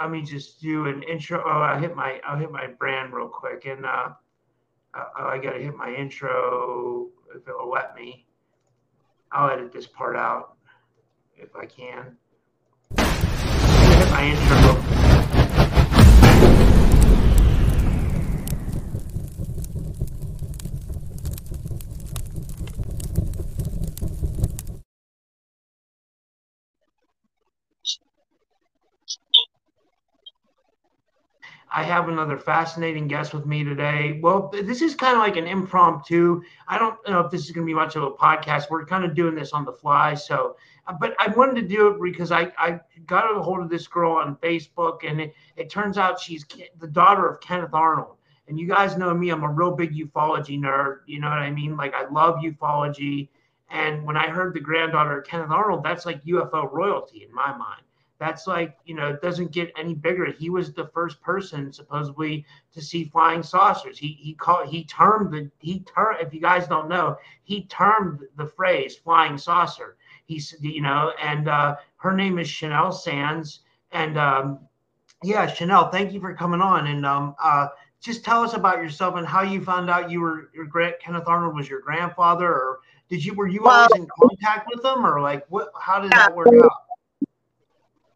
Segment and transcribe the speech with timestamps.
[0.00, 1.42] Let me just do an intro.
[1.44, 4.10] Oh, I'll hit my I'll hit my brand real quick, and uh,
[4.94, 8.26] uh, I gotta hit my intro if it'll let me.
[9.32, 10.56] I'll edit this part out
[11.36, 12.16] if I can.
[12.96, 13.04] I
[13.96, 14.97] Hit my intro.
[31.70, 34.20] I have another fascinating guest with me today.
[34.22, 36.42] Well, this is kind of like an impromptu.
[36.66, 38.70] I don't know if this is going to be much of a podcast.
[38.70, 40.14] We're kind of doing this on the fly.
[40.14, 43.68] So, uh, but I wanted to do it because I, I got a hold of
[43.68, 46.46] this girl on Facebook, and it, it turns out she's
[46.78, 48.16] the daughter of Kenneth Arnold.
[48.48, 51.00] And you guys know me, I'm a real big ufology nerd.
[51.06, 51.76] You know what I mean?
[51.76, 53.28] Like, I love ufology.
[53.68, 57.54] And when I heard the granddaughter of Kenneth Arnold, that's like UFO royalty in my
[57.54, 57.82] mind
[58.18, 60.26] that's like you know it doesn't get any bigger.
[60.26, 62.44] He was the first person supposedly
[62.74, 63.98] to see flying saucers.
[63.98, 68.20] He he called he termed the he termed if you guys don't know he termed
[68.36, 69.96] the phrase flying saucer.
[70.26, 73.60] He's you know and uh her name is Shanelle Schanz.
[73.92, 74.58] And um
[75.22, 76.88] yeah Shanelle thank you for coming on.
[76.88, 77.68] And um uh
[78.00, 81.26] just tell us about yourself and how you found out you were your grand kenneth
[81.26, 85.20] arnold was your grandfather or did you were you always in contact with him or
[85.20, 86.87] like what how did that work out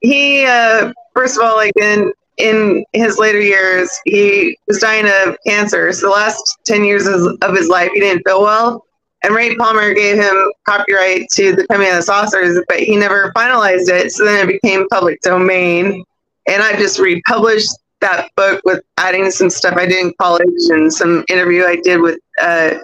[0.03, 5.37] he uh first of all like in in his later years he was dying of
[5.47, 5.93] cancer.
[5.93, 8.85] So the last 10 years of of his life he didn't feel well.
[9.23, 13.33] And ray palmer gave him copyright to the coming of the saucers but he never
[13.33, 14.13] finalized it.
[14.13, 16.05] So then it became public domain.
[16.47, 20.93] And i just republished that book with adding some stuff i did in college and
[20.93, 22.75] some interview i did with uh,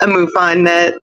[0.00, 0.94] a MUFON net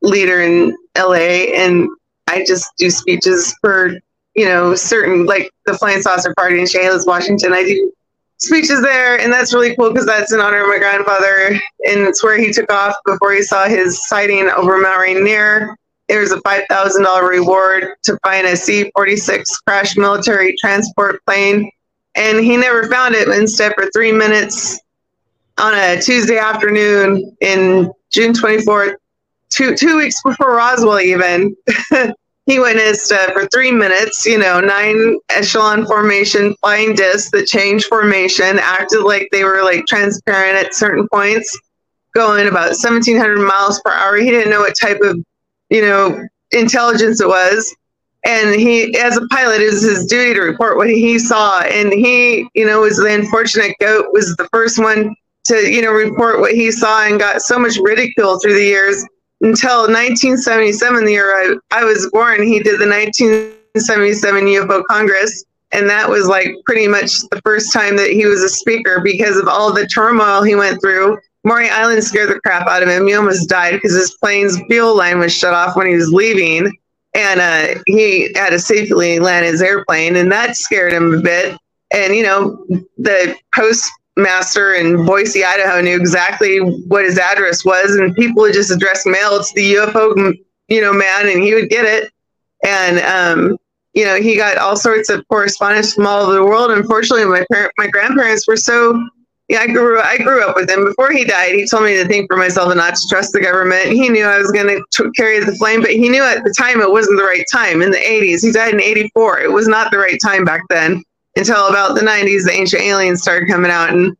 [0.00, 1.86] leader in la and
[2.28, 4.00] i just do speeches for
[4.34, 7.52] you know, certain like the Flying Saucer Party in Chehalis, Washington.
[7.52, 7.92] I do
[8.38, 12.22] speeches there, and that's really cool because that's in honor of my grandfather, and it's
[12.22, 15.76] where he took off before he saw his sighting over Mount Rainier.
[16.08, 20.54] There was a five thousand dollar reward to find a C forty six crashed military
[20.60, 21.70] transport plane,
[22.14, 23.28] and he never found it.
[23.28, 24.80] Instead, for three minutes
[25.58, 28.96] on a Tuesday afternoon in June twenty fourth,
[29.48, 31.56] two two weeks before Roswell, even.
[32.46, 37.86] he witnessed uh, for three minutes, you know, nine echelon formation flying discs that changed
[37.86, 41.58] formation, acted like they were like transparent at certain points,
[42.14, 44.16] going about 1700 miles per hour.
[44.16, 45.18] He didn't know what type of,
[45.70, 47.74] you know, intelligence it was.
[48.26, 51.60] And he, as a pilot, it was his duty to report what he saw.
[51.60, 55.92] And he, you know, was the unfortunate goat, was the first one to, you know,
[55.92, 59.04] report what he saw and got so much ridicule through the years
[59.40, 65.44] until 1977, the year I, I was born, he did the 1977 UFO Congress.
[65.72, 69.36] And that was like pretty much the first time that he was a speaker because
[69.36, 71.18] of all the turmoil he went through.
[71.42, 73.06] Maury Island scared the crap out of him.
[73.06, 76.72] He almost died because his plane's fuel line was shut off when he was leaving.
[77.14, 81.56] And uh, he had to safely land his airplane, and that scared him a bit.
[81.92, 82.64] And, you know,
[82.98, 83.36] the
[84.16, 89.06] postmaster in Boise, Idaho knew exactly what his address was, and people would just address
[89.06, 90.34] mail to the UFO,
[90.68, 92.12] you know, man, and he would get it.
[92.64, 93.58] And, um,
[93.92, 96.70] you know, he got all sorts of correspondence from all over the world.
[96.70, 99.08] Unfortunately, my parent, my grandparents were so.
[99.48, 100.00] Yeah, I grew.
[100.00, 100.86] I grew up with him.
[100.86, 103.42] Before he died, he told me to think for myself and not to trust the
[103.42, 103.88] government.
[103.88, 106.80] He knew I was going to carry the flame, but he knew at the time
[106.80, 107.82] it wasn't the right time.
[107.82, 109.40] In the '80s, he died in '84.
[109.40, 111.04] It was not the right time back then.
[111.36, 114.16] Until about the '90s, the ancient aliens started coming out, and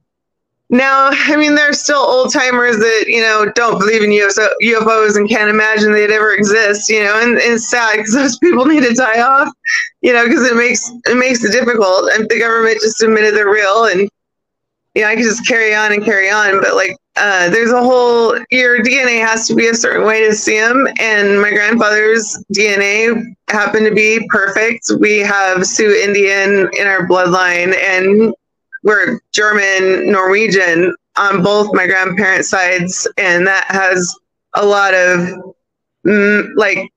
[0.70, 5.16] now, I mean, there's still old timers that you know don't believe in UFO, UFOs
[5.16, 6.88] and can't imagine they'd ever exist.
[6.88, 9.52] You know, and, and it's sad because those people need to die off.
[10.02, 12.10] You know, because it makes it makes it difficult.
[12.12, 14.08] And the government just admitted they're real, and
[14.94, 17.82] you know, I could just carry on and carry on, but like, uh, there's a
[17.82, 22.42] whole your DNA has to be a certain way to see them, and my grandfather's
[22.52, 24.90] DNA happened to be perfect.
[24.98, 28.34] We have Sioux Indian in our bloodline, and
[28.82, 34.16] we're German, Norwegian on both my grandparents' sides, and that has
[34.54, 35.54] a lot of
[36.04, 36.90] mm, like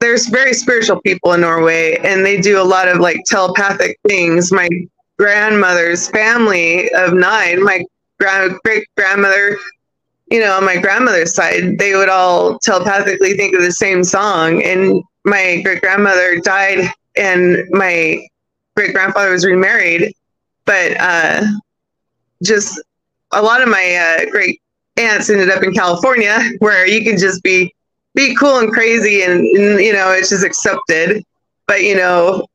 [0.00, 4.52] there's very spiritual people in Norway and they do a lot of like telepathic things.
[4.52, 4.68] My
[5.18, 7.84] grandmother's family of nine, my
[8.18, 9.56] grand great grandmother,
[10.30, 14.62] you know, on my grandmother's side, they would all telepathically think of the same song.
[14.62, 18.26] And my great grandmother died and my
[18.76, 20.12] great grandfather was remarried.
[20.64, 21.44] But uh,
[22.42, 22.80] just
[23.32, 24.60] a lot of my uh, great
[24.96, 27.74] aunts ended up in California where you can just be
[28.14, 31.24] be cool and crazy and, and, you know it's just accepted
[31.66, 32.46] but you know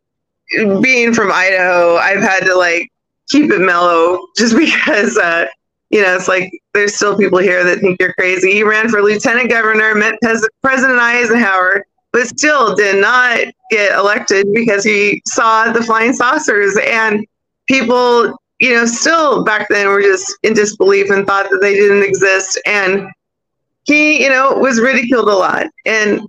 [0.81, 2.89] being from idaho i've had to like
[3.29, 5.45] keep it mellow just because uh
[5.89, 8.51] you know it's like there's still people here that think you're crazy.
[8.51, 10.15] He ran for lieutenant governor met
[10.61, 13.39] president eisenhower but still did not
[13.69, 16.77] get elected because he saw the flying saucers.
[16.83, 17.25] And
[17.67, 22.03] people you know still back then were just in disbelief and thought that they didn't
[22.03, 22.59] exist.
[22.65, 23.07] And
[23.89, 25.67] he, you know, was ridiculed a lot.
[25.85, 26.21] And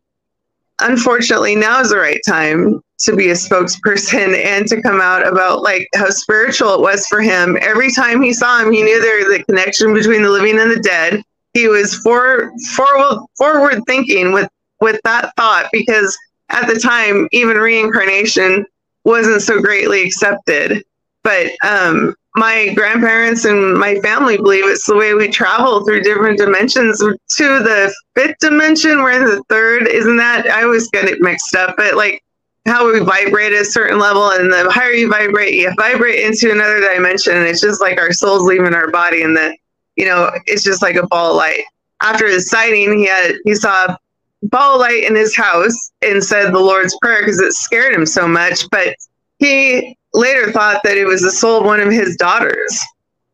[0.79, 5.63] unfortunately, now is the right time to be a spokesperson and to come out about
[5.63, 7.57] like how spiritual it was for him.
[7.61, 10.71] Every time he saw him, he knew there was a connection between the living and
[10.71, 11.23] the dead.
[11.55, 14.49] He was for, forward forward thinking with
[14.81, 16.17] with that thought because
[16.49, 18.65] at the time, even reincarnation
[19.05, 20.85] wasn't so greatly accepted.
[21.23, 26.39] But um, my grandparents and my family believe it's the way we travel through different
[26.39, 31.57] dimensions to the fifth dimension where the third isn't that i always get it mixed
[31.57, 32.23] up but like
[32.67, 36.51] how we vibrate at a certain level and the higher you vibrate you vibrate into
[36.51, 39.57] another dimension and it's just like our souls leaving our body and the
[39.97, 41.63] you know it's just like a ball of light
[42.03, 43.99] after his sighting he had he saw a
[44.45, 48.05] ball of light in his house and said the lord's prayer because it scared him
[48.05, 48.95] so much but
[49.39, 52.81] he later thought that it was the soul of one of his daughters.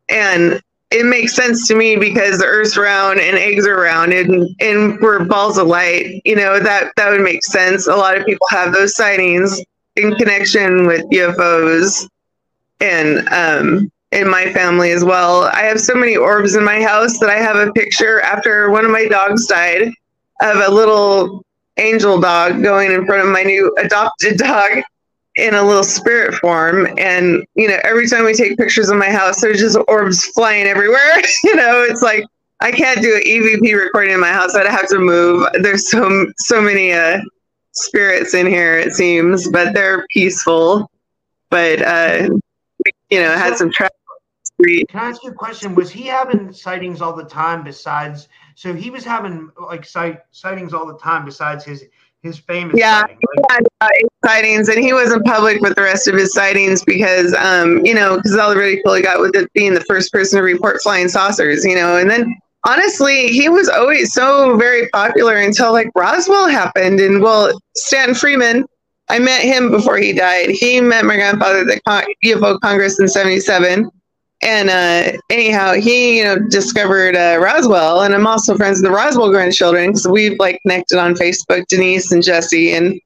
[0.09, 4.49] And it makes sense to me because the earth's round and eggs are round and,
[4.61, 6.21] and we're balls of light.
[6.23, 7.87] You know, that, that would make sense.
[7.87, 9.61] A lot of people have those sightings
[9.97, 12.07] in connection with UFOs
[12.79, 15.43] and um, in my family as well.
[15.53, 18.85] I have so many orbs in my house that I have a picture after one
[18.85, 19.91] of my dogs died
[20.41, 21.43] of a little
[21.77, 24.83] angel dog going in front of my new adopted dog
[25.37, 26.87] in a little spirit form.
[26.97, 30.65] And, you know, every time we take pictures of my house, there's just orbs flying
[30.65, 31.21] everywhere.
[31.43, 32.25] you know, it's like
[32.59, 34.55] I can't do an EVP recording in my house.
[34.55, 35.47] I'd have to move.
[35.61, 37.21] There's so so many uh
[37.73, 40.89] spirits in here, it seems, but they're peaceful.
[41.49, 42.29] But uh
[43.09, 43.93] you know, had some travel.
[44.59, 45.75] Can I ask you a question?
[45.75, 50.73] Was he having sightings all the time besides so he was having like sight sightings
[50.73, 51.85] all the time besides his
[52.27, 53.89] his famous yeah sighting, he had uh,
[54.25, 58.17] sightings and he wasn't public with the rest of his sightings because um you know
[58.17, 61.07] because all the ridicule he got with it being the first person to report flying
[61.07, 62.35] saucers you know and then
[62.67, 68.65] honestly he was always so very popular until like roswell happened and well Stanton Friedman
[69.09, 70.49] i met him before he died.
[70.49, 71.81] He met my grandfather at the
[72.25, 73.89] ufo congress in 77
[74.41, 78.95] and uh, anyhow, he you know discovered uh, Roswell, and I'm also friends with the
[78.95, 82.99] Roswell grandchildren because we've like connected on Facebook, Denise and Jesse, and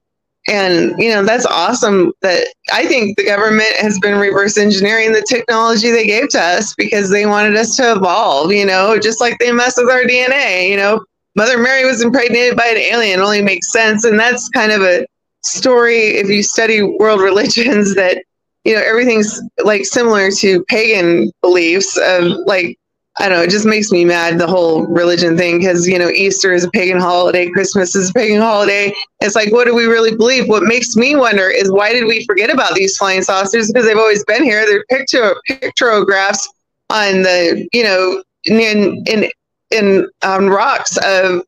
[0.49, 2.11] and you know that's awesome.
[2.21, 6.75] That I think the government has been reverse engineering the technology they gave to us
[6.75, 8.51] because they wanted us to evolve.
[8.51, 10.69] You know, just like they mess with our DNA.
[10.69, 11.05] You know,
[11.37, 13.21] Mother Mary was impregnated by an alien.
[13.21, 15.05] Only makes sense, and that's kind of a
[15.43, 18.23] story if you study world religions that
[18.63, 22.77] you know everything's like similar to pagan beliefs of like
[23.19, 26.09] I don't know, it just makes me mad the whole religion thing because you know
[26.09, 28.93] Easter is a pagan holiday, Christmas is a pagan holiday.
[29.19, 30.47] It's like, what do we really believe?
[30.47, 33.69] What makes me wonder is why did we forget about these flying saucers?
[33.69, 34.65] Because they've always been here.
[34.65, 36.47] They're picture pictographs
[36.89, 39.29] on the you know in in
[39.71, 41.43] in um, rocks of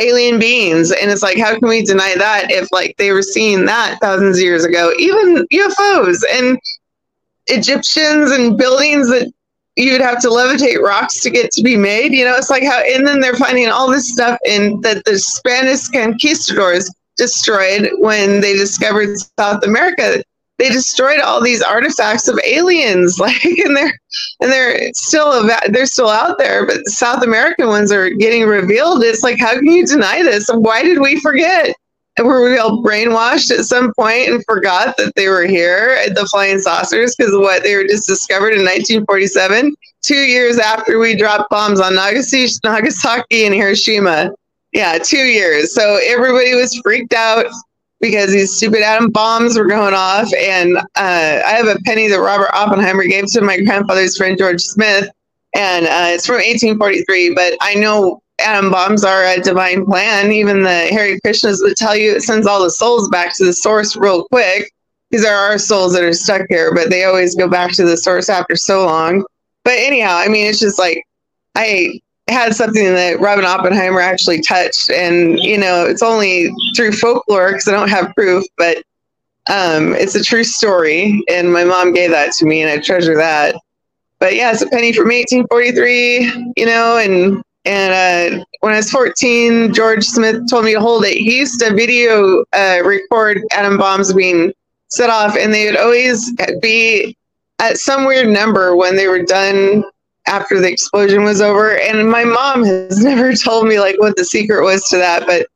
[0.00, 0.90] alien beings.
[0.90, 4.38] And it's like how can we deny that if like they were seeing that thousands
[4.38, 4.92] of years ago?
[4.98, 6.58] Even ufos and
[7.46, 9.30] egyptians and buildings that
[9.76, 12.36] you'd have to levitate rocks to get to be made you know?
[12.36, 16.92] It's like how and then they're finding all this stuff in that the spanish conquistadors
[17.16, 20.22] destroyed when they discovered south america
[20.60, 23.98] they destroyed all these artifacts of aliens like and they're
[24.40, 29.02] and they're still they're still out there but south american ones are getting revealed.
[29.02, 30.48] It's like how can you deny this?
[30.52, 31.74] Why did we forget?
[32.18, 36.26] Were we all brainwashed at some point and forgot that they were here at the
[36.26, 37.14] flying saucers?
[37.16, 41.94] Because what they were just discovered in 1947 two years after we dropped bombs on
[41.94, 44.30] nagasaki and hiroshima.
[44.72, 45.74] Yeah two years.
[45.74, 47.46] So everybody was freaked out
[48.00, 50.82] because these stupid atom bombs were going off and uh,
[51.46, 55.08] i have a penny that robert oppenheimer gave to my grandfather's friend george smith
[55.54, 60.32] and uh, it's from 1843 but i know atom bombs are a divine plan.
[60.32, 63.52] Even the Hare Krishnas would tell you it sends all the souls back to the
[63.52, 64.72] source real quick.
[65.10, 67.96] These are our souls that are stuck here, but they always go back to the
[67.96, 69.24] source after so long.
[69.64, 71.04] But anyhow, I mean, it's just like
[71.54, 72.00] I
[72.30, 77.68] had something that Robin Oppenheimer actually touched, and you know, it's only through folklore because
[77.68, 78.78] I don't have proof, but
[79.48, 83.16] um, it's a true story, and my mom gave that to me, and I treasure
[83.16, 83.56] that.
[84.18, 88.90] But yeah, it's a penny from 1843, you know, and and uh, when I was
[88.90, 91.16] 14, George Smith told me to hold it.
[91.16, 94.52] He used to video uh, record atom bombs being
[94.88, 97.16] set off, and they would always be
[97.58, 99.84] at some weird number when they were done
[100.30, 101.78] after the explosion was over.
[101.78, 105.46] And my mom has never told me like what the secret was to that, but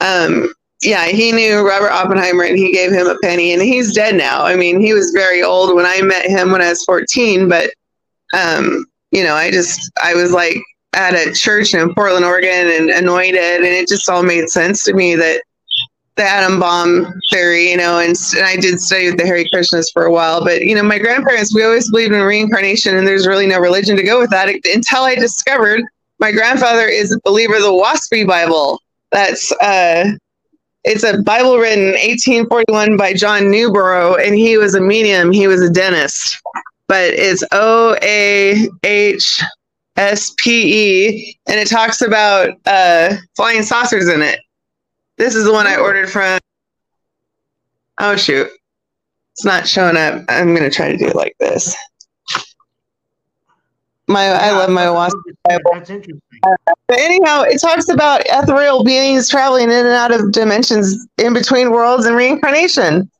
[0.00, 0.52] um,
[0.82, 4.44] yeah, he knew Robert Oppenheimer and he gave him a penny, and he's dead now.
[4.44, 7.70] I mean, he was very old when I met him when I was 14, but
[8.34, 10.56] um, you know, I just I was like
[10.94, 14.92] at a church in Portland, Oregon, and anointed, and it just all made sense to
[14.92, 15.42] me that
[16.16, 19.86] the atom bomb theory, you know, and, and I did study with the Hare Krishnas
[19.92, 23.26] for a while, but you know, my grandparents, we always believed in reincarnation, and there's
[23.26, 25.82] really no religion to go with that until I discovered
[26.20, 28.80] my grandfather is a believer of the Oahspe Bible.
[29.10, 30.12] That's uh,
[30.84, 35.32] it's a Bible written 1841 by John Newbrough, and he was a medium.
[35.32, 36.40] He was a dentist,
[36.88, 39.42] but it's O A H
[39.96, 44.40] S P E, and it talks about uh, flying saucers in it.
[45.16, 46.38] This is the one I ordered from.
[47.98, 48.48] Oh shoot,
[49.32, 50.24] it's not showing up.
[50.28, 51.76] I'm gonna try to do it like this.
[54.06, 55.12] My, I love my Oahspe
[55.48, 55.70] Bible.
[55.72, 56.20] That's interesting.
[56.88, 61.70] But anyhow, it talks about ethereal beings traveling in and out of dimensions in between
[61.70, 63.10] worlds and reincarnation.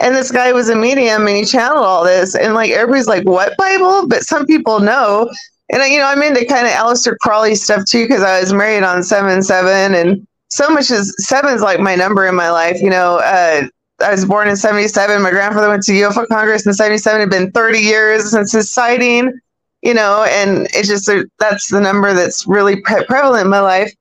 [0.00, 2.34] And this guy was a medium and he channeled all this.
[2.34, 4.08] And like everybody's like, what Bible?
[4.08, 5.30] But some people know
[5.72, 8.82] and you know, I'm into kind of Aleister Crowley stuff too because I was married
[8.82, 12.80] on seven seven, and so much as seven is like my number in my life.
[12.80, 13.62] You know, uh,
[14.04, 15.22] I was born in '77.
[15.22, 17.20] My grandfather went to UFO Congress in '77.
[17.20, 19.32] It had been 30 years since his sighting.
[19.80, 23.92] You know, and it's just that's the number that's really pre- prevalent in my life.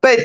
[0.00, 0.20] But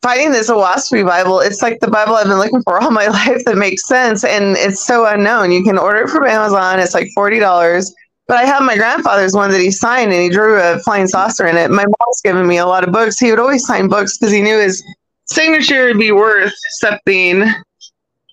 [0.00, 3.44] finding this Oahspe Bible, it's like the Bible I've been looking for all my life
[3.44, 5.50] that makes sense, and it's so unknown.
[5.50, 6.78] You can order it from Amazon.
[6.78, 7.92] It's like forty dollars
[8.28, 11.46] but I have my grandfather's one that he signed and he drew a flying saucer
[11.46, 11.70] in it.
[11.70, 13.20] My mom's given me a lot of books.
[13.20, 14.82] He would always sign books because he knew his
[15.26, 17.44] signature would be worth something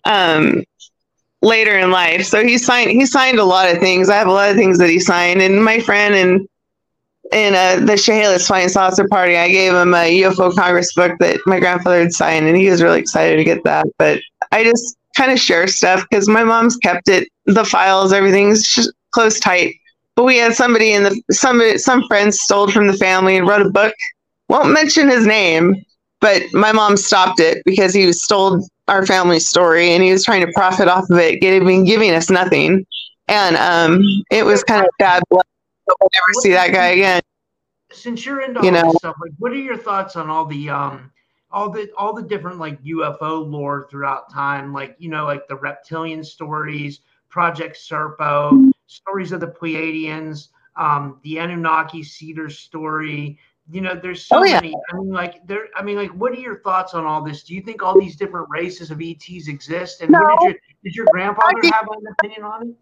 [0.06, 0.64] um,
[1.42, 2.26] later in life.
[2.26, 4.10] So he signed he signed a lot of things.
[4.10, 5.42] I have a lot of things that he signed.
[5.42, 6.48] And my friend and
[7.32, 11.40] in uh, the Chehalis Flying Saucer Party, I gave him a UFO Congress book that
[11.46, 13.88] my grandfather had signed, and he was really excited to get that.
[13.98, 14.20] But
[14.52, 19.40] I just kind of share stuff because my mom's kept it, the files, everything's close
[19.40, 19.76] tight.
[20.16, 23.66] But we had somebody in the some some friends stole from the family and wrote
[23.66, 23.96] a book.
[24.48, 25.76] Won't mention his name,
[26.24, 30.24] but my mom stopped it because he was stole our family story and he was
[30.24, 32.86] trying to profit off of it, getting giving us nothing.
[33.28, 34.02] And um,
[34.32, 35.22] it was kind of bad.
[35.30, 35.44] We'll
[35.86, 37.22] never see that guy again.
[37.92, 40.46] Since you're into you all know, this stuff, like what are your thoughts on all
[40.46, 41.12] the um
[41.52, 45.58] all the all the different like UFO lore throughout time, like you know, like the
[45.58, 53.38] reptilian stories, Project Serpo, stories of the Pleiadians, um, the Anunnaki Cedar story.
[53.72, 54.56] You know, there's so oh, yeah.
[54.56, 54.76] many.
[54.92, 55.68] I mean, like there.
[55.76, 57.44] I mean, like, what are your thoughts on all this?
[57.44, 60.02] Do you think all these different races of ETs exist?
[60.02, 60.20] And no.
[60.20, 62.76] what did your did your grandfather have an opinion on it?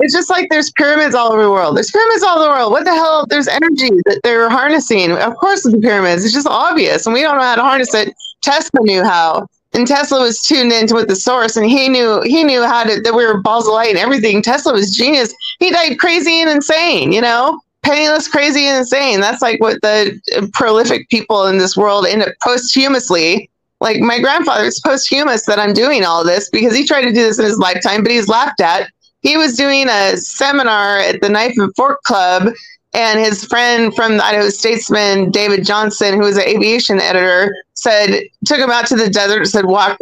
[0.00, 1.76] It's just like there's pyramids all over the world.
[1.76, 2.72] There's pyramids all over the world.
[2.72, 3.26] What the hell?
[3.28, 5.12] There's energy that they're harnessing.
[5.12, 6.24] Of course, the pyramids.
[6.24, 8.14] It's just obvious, and we don't know how to harness it.
[8.40, 12.44] Tesla knew how and Tesla was tuned into with the source, and he knew he
[12.44, 14.40] knew how to that we were balls of light and everything.
[14.40, 15.34] Tesla was genius.
[15.58, 19.20] He died crazy and insane, you know, penniless, crazy and insane.
[19.20, 20.20] That's like what the
[20.52, 23.50] prolific people in this world end up posthumously.
[23.80, 27.22] Like my grandfather, it's posthumous that I'm doing all this because he tried to do
[27.22, 28.90] this in his lifetime, but he's laughed at.
[29.20, 32.52] He was doing a seminar at the Knife and Fork Club
[32.94, 38.22] and his friend from the Idaho Statesman, David Johnson, who was an aviation editor, said
[38.44, 39.46] took him out to the desert.
[39.46, 39.98] Said walk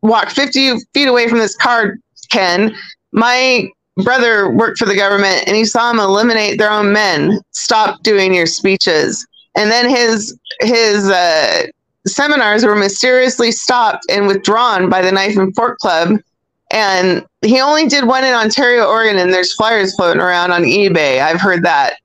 [0.00, 1.96] walk 50 feet away from this car,
[2.30, 2.74] Ken.
[3.12, 7.40] My brother worked for the government, and he saw them eliminate their own men.
[7.50, 9.26] Stop doing your speeches.
[9.54, 11.66] And then his his uh,
[12.06, 16.18] seminars were mysteriously stopped and withdrawn by the Knife and Fork Club.
[16.70, 21.20] And he only did one in Ontario, Oregon, and there's flyers floating around on eBay.
[21.20, 21.96] I've heard that.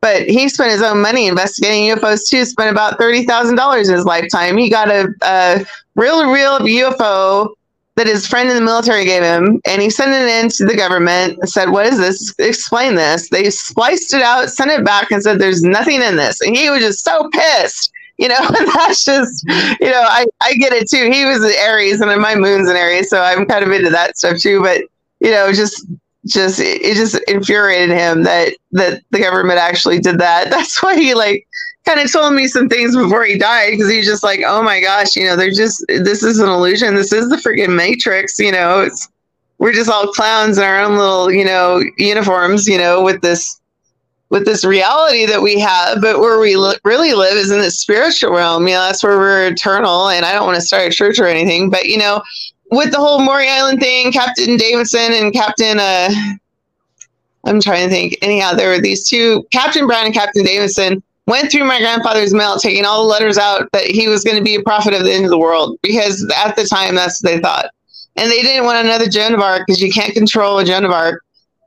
[0.00, 4.56] But he spent his own money investigating UFOs too, spent about $30,000 in his lifetime.
[4.56, 7.54] He got a, a real, real UFO
[7.96, 10.76] that his friend in the military gave him, and he sent it in to the
[10.76, 12.34] government and said, What is this?
[12.38, 13.28] Explain this.
[13.28, 16.40] They spliced it out, sent it back, and said, There's nothing in this.
[16.40, 17.92] And he was just so pissed.
[18.16, 19.44] You know, and that's just,
[19.80, 21.10] you know, I, I get it too.
[21.10, 24.18] He was an Aries, and my moon's an Aries, so I'm kind of into that
[24.18, 24.62] stuff too.
[24.62, 24.82] But,
[25.20, 25.86] you know, just
[26.26, 30.50] just it just infuriated him that that the government actually did that.
[30.50, 31.46] That's why he like
[31.86, 34.80] kind of told me some things before he died because he's just like, oh my
[34.80, 36.94] gosh, you know, they're just this is an illusion.
[36.94, 38.38] This is the freaking Matrix.
[38.38, 39.08] You know, it's
[39.58, 42.66] we're just all clowns in our own little you know uniforms.
[42.66, 43.60] You know, with this
[44.30, 47.70] with this reality that we have, but where we li- really live is in the
[47.70, 48.66] spiritual realm.
[48.66, 50.08] You know, that's where we're eternal.
[50.08, 52.22] And I don't want to start a church or anything, but you know,
[52.70, 56.08] with the whole Maury Island thing, Captain Davidson and Captain uh
[57.46, 58.16] I'm trying to think.
[58.22, 62.58] Anyhow, there were these two, Captain Brown and Captain Davidson went through my grandfather's mail,
[62.58, 65.12] taking all the letters out that he was going to be a prophet of the
[65.12, 67.66] end of the world because at the time that's what they thought.
[68.16, 70.92] And they didn't want another Joan of Arc because you can't control a Joan of
[70.92, 71.22] Arc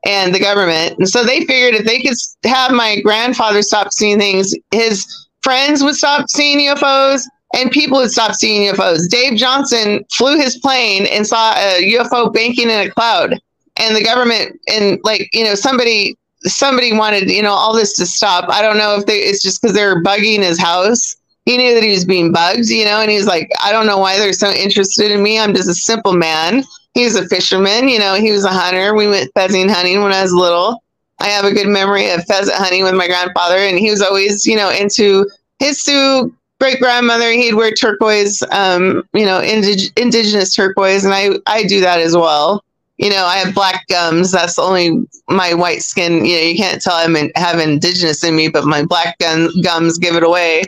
[0.05, 0.97] and the government.
[0.99, 5.05] And so they figured if they could have my grandfather stop seeing things, his
[5.41, 7.23] friends would stop seeing UFOs
[7.55, 9.09] and people would stop seeing UFOs.
[9.09, 13.39] Dave Johnson flew his plane and saw a UFO banking in a cloud.
[13.77, 16.17] And the government and like, you know, somebody
[16.49, 18.49] somebody wanted, you know, all this to stop.
[18.49, 21.15] I don't know if they, it's just because they were bugging his house.
[21.45, 23.97] He knew that he was being bugged, you know, and he's like, I don't know
[23.97, 25.39] why they're so interested in me.
[25.39, 26.63] I'm just a simple man.
[26.93, 28.95] He's a fisherman, you know, he was a hunter.
[28.95, 30.83] We went pheasant hunting when I was little.
[31.19, 34.45] I have a good memory of pheasant hunting with my grandfather, and he was always,
[34.45, 37.31] you know, into his Sioux great grandmother.
[37.31, 42.15] He'd wear turquoise, um, you know, indig- indigenous turquoise, and I I do that as
[42.15, 42.63] well
[42.97, 44.31] you know, I have black gums.
[44.31, 46.25] That's only my white skin.
[46.25, 49.97] You know, you can't tell I'm have indigenous in me, but my black gun, gums
[49.97, 50.63] give it away.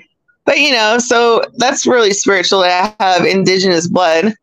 [0.46, 2.62] But you know, so that's really spiritual.
[2.62, 4.34] I have indigenous blood,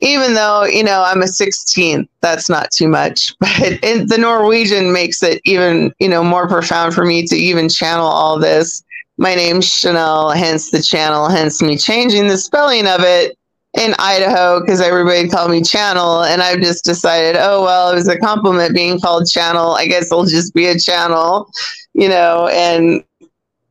[0.00, 2.08] even though you know I'm a 16th.
[2.22, 6.92] That's not too much, but it, the Norwegian makes it even you know more profound
[6.92, 8.82] for me to even channel all this.
[9.16, 13.36] My name's Shanelle, hence the channel, hence me changing the spelling of it
[13.76, 18.08] in Idaho because everybody called me Channel, and I've just decided, oh well, it was
[18.08, 19.74] a compliment being called Channel.
[19.74, 21.50] I guess I'll just be a channel,
[21.94, 23.04] you know, and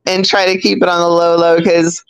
[0.06, 2.04] and try to keep it on the low low because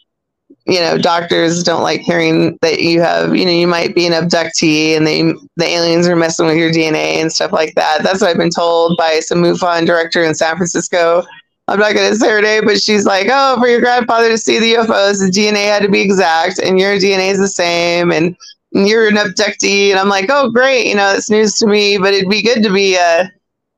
[0.66, 4.14] you know doctors don't like hearing that you have you know you might be an
[4.14, 5.22] abductee and they
[5.56, 8.04] the aliens are messing with your DNA and stuff like that.
[8.04, 11.24] That's what I've been told by some MUFON director in San Francisco
[11.68, 14.38] I'm not going to say her name, but she's like, oh, for your grandfather to
[14.38, 18.12] see the UFOs, the DNA had to be exact, and your DNA is the same,
[18.12, 18.38] and
[18.72, 19.90] you're an abductee.
[19.90, 22.64] And I'm like, oh, great, you know, it's news to me, but it'd be good
[22.64, 23.26] to be, uh,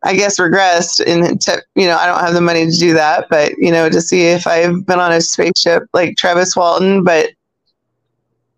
[0.03, 1.03] I guess, regressed.
[1.05, 1.43] And,
[1.75, 4.27] you know, I don't have the money to do that, but, you know, to see
[4.27, 7.31] if I've been on a spaceship like Travis Walton, but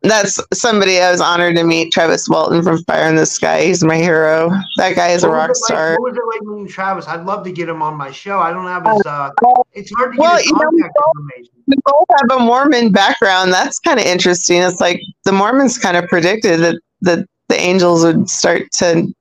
[0.04, 1.94] that's somebody I was honored to meet.
[1.94, 3.66] Travis Walton from Fire in the Sky.
[3.66, 4.50] He's my hero.
[4.78, 5.92] That guy is what a rock star.
[6.00, 7.08] What was it like meeting Travis?
[7.08, 8.40] I'd love to get him on my show.
[8.40, 9.06] I don't have his.
[9.06, 9.30] Uh,
[9.74, 11.54] it's hard to well, get his contact know, information.
[11.68, 13.54] We both have a Mormon background.
[13.54, 14.62] That's kind of interesting.
[14.62, 19.14] It's like the Mormons kind of predicted that that the angels would start to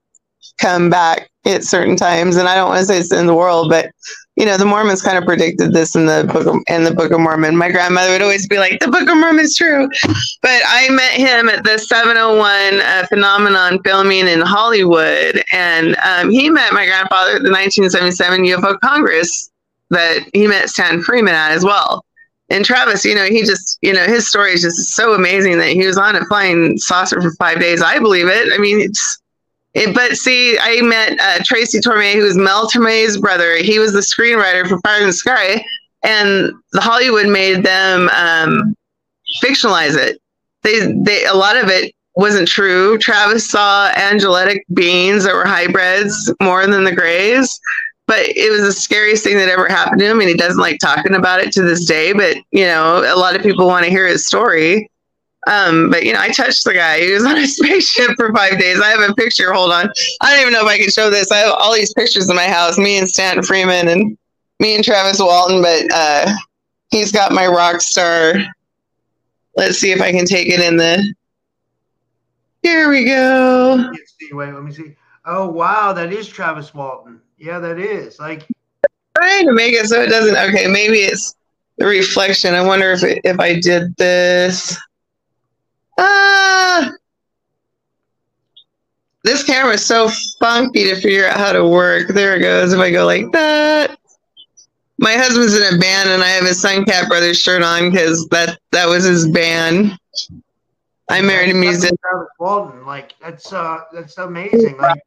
[0.60, 3.68] come back at certain times, and I don't want to say it's in the world,
[3.68, 3.90] but
[4.36, 7.10] you know, the Mormons kind of predicted this in the book of, in the Book
[7.10, 7.56] of Mormon.
[7.56, 9.88] My grandmother would always be like, "The Book of Mormon's true,"
[10.42, 16.48] but I met him at the 701 uh, Phenomenon filming in Hollywood, and um, he
[16.48, 19.50] met my grandfather at the 1977 UFO Congress
[19.90, 22.04] that he met Stan Friedman at as well.
[22.48, 25.68] And Travis, you know, he just, you know, his story is just so amazing that
[25.68, 27.80] he was on a flying saucer for five days.
[27.80, 28.52] I believe it.
[28.52, 29.19] I mean, it's
[29.74, 33.56] it, but see, I met uh, Tracy Torme, who was Mel Torme's brother.
[33.56, 35.64] He was the screenwriter for Fire the Sky,
[36.02, 38.74] and the Hollywood made them um,
[39.42, 40.20] fictionalize it.
[40.62, 42.98] They, they, a lot of it wasn't true.
[42.98, 47.58] Travis saw angelic beings that were hybrids more than the Greys,
[48.06, 50.78] but it was the scariest thing that ever happened to him, and he doesn't like
[50.80, 52.12] talking about it to this day.
[52.12, 54.90] But you know, a lot of people want to hear his story.
[55.46, 57.00] Um, but you know, I touched the guy.
[57.00, 58.80] He was on a spaceship for five days.
[58.80, 59.52] I have a picture.
[59.52, 59.90] Hold on.
[60.20, 61.30] I don't even know if I can show this.
[61.30, 62.78] I have all these pictures in my house.
[62.78, 64.16] Me and Stanton Friedman and
[64.58, 65.62] me and Travis Walton.
[65.62, 66.32] But uh,
[66.90, 68.34] he's got my rock star.
[69.56, 71.14] Let's see if I can take it in the.
[72.62, 73.90] Here we go.
[74.32, 74.94] Wait, let me see.
[75.24, 77.20] Oh wow, that is Travis Walton.
[77.38, 78.46] Yeah, that is like
[79.16, 80.36] trying to make it so it doesn't.
[80.36, 81.34] Okay, maybe it's
[81.78, 82.54] the reflection.
[82.54, 84.78] I wonder if it, if I did this.
[86.00, 86.92] Ah,
[89.22, 90.08] this camera is so
[90.40, 92.08] funky to figure out how to work.
[92.08, 92.72] There it goes.
[92.72, 93.98] If I go like that.
[94.98, 98.58] My husband's in a band, and I have a Suncat Brothers shirt on because that
[98.72, 99.98] that was his band.
[101.08, 101.96] I married a musician.
[102.38, 104.78] Walton, like that's uh that's amazing.
[104.78, 105.00] Like,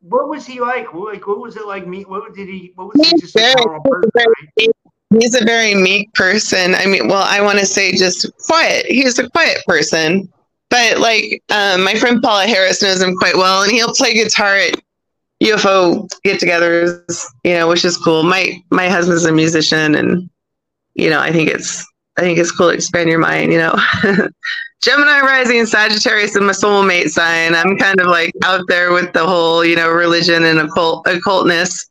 [0.00, 0.92] what was he like?
[0.92, 1.86] Like, what was it like?
[1.86, 2.02] Me?
[2.04, 2.72] What did he?
[2.76, 4.10] What was he just a normal person?
[4.14, 4.68] Right?
[5.18, 6.74] He's a very meek person.
[6.74, 8.86] I mean, well, I want to say just quiet.
[8.86, 10.32] He's a quiet person.
[10.70, 14.54] But like um, my friend Paula Harris knows him quite well, and he'll play guitar
[14.54, 14.80] at
[15.42, 18.22] UFO get-togethers, you know, which is cool.
[18.22, 20.30] My my husband's a musician, and
[20.94, 21.84] you know, I think it's
[22.16, 23.52] I think it's cool to expand your mind.
[23.52, 23.74] You know,
[24.82, 27.56] Gemini rising Sagittarius and my soulmate sign.
[27.56, 31.84] I'm kind of like out there with the whole, you know, religion and occult occultness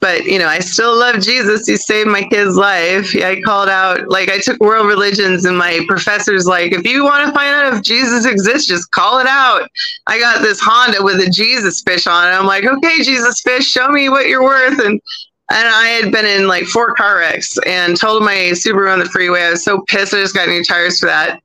[0.00, 1.66] but you know, I still love Jesus.
[1.66, 3.14] He saved my kid's life.
[3.16, 7.26] I called out, like, I took world religions, and my professor's like, if you want
[7.26, 9.68] to find out if Jesus exists, just call it out.
[10.06, 12.36] I got this Honda with a Jesus fish on it.
[12.36, 14.78] I'm like, okay, Jesus fish, show me what you're worth.
[14.78, 15.00] And
[15.50, 19.06] and I had been in like four car wrecks and told my Subaru on the
[19.06, 19.44] freeway.
[19.44, 20.12] I was so pissed.
[20.12, 21.40] I just got new tires for that.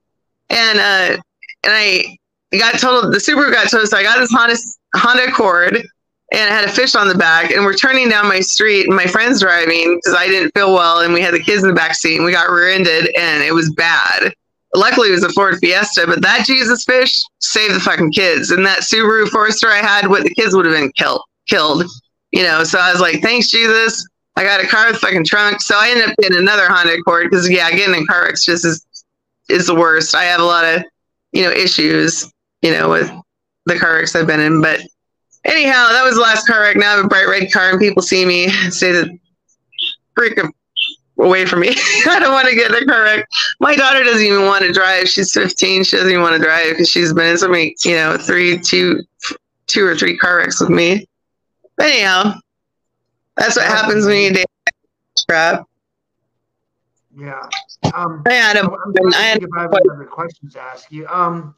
[0.49, 1.21] And uh,
[1.63, 2.17] and I
[2.57, 4.57] got told the Subaru got told, so I got this Honda
[4.95, 5.87] Honda Accord
[6.31, 7.51] and it had a fish on the back.
[7.51, 11.01] And we're turning down my street, and my friend's driving because I didn't feel well,
[11.01, 13.53] and we had the kids in the back seat, and we got rear-ended, and it
[13.53, 14.33] was bad.
[14.75, 18.49] Luckily, it was a Ford Fiesta, but that Jesus fish saved the fucking kids.
[18.49, 21.83] And that Subaru Forester I had, what the kids would have been killed, killed.
[22.31, 24.07] You know, so I was like, thanks, Jesus.
[24.36, 25.62] I got a car with fucking trunk.
[25.62, 28.65] So I ended up getting another Honda Accord because yeah, getting in car wrecks just
[28.65, 28.83] is
[29.49, 30.15] is the worst.
[30.15, 30.83] I have a lot of,
[31.33, 32.31] you know, issues,
[32.63, 33.12] you know, with
[33.67, 34.62] the car wrecks I've been in.
[34.62, 34.81] But
[35.45, 36.75] anyhow, that was the last car wreck.
[36.77, 39.17] Now I have a bright red car, and people see me say the
[40.15, 40.39] freak
[41.19, 41.69] away from me.
[42.10, 43.27] I don't want to get in a car wreck.
[43.60, 45.08] My daughter doesn't even want to drive.
[45.08, 45.84] She's 15.
[45.84, 48.58] She doesn't even want to drive because she's been in so many, you know, three,
[48.60, 49.01] two,
[49.67, 51.08] two or three car wrecks with me.
[51.77, 52.36] But anyhow,
[53.36, 54.45] that's what happens when you date
[55.27, 55.67] crap.
[57.15, 57.47] Yeah.
[57.93, 58.69] Um, I had a,
[59.15, 61.08] I had if I have any other questions to ask you.
[61.08, 61.56] Um,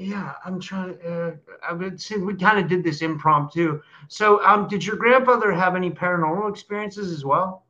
[0.00, 0.98] yeah, I'm trying.
[1.02, 1.32] Uh,
[1.68, 3.82] I would say we kind of did this impromptu.
[4.08, 7.64] So, um, did your grandfather have any paranormal experiences as well?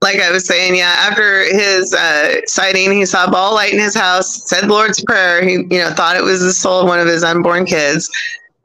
[0.00, 3.78] like I was saying, yeah, after his uh, sighting, he saw a ball light in
[3.78, 5.46] his house, said the Lord's Prayer.
[5.46, 8.10] He, you know, thought it was the soul of one of his unborn kids.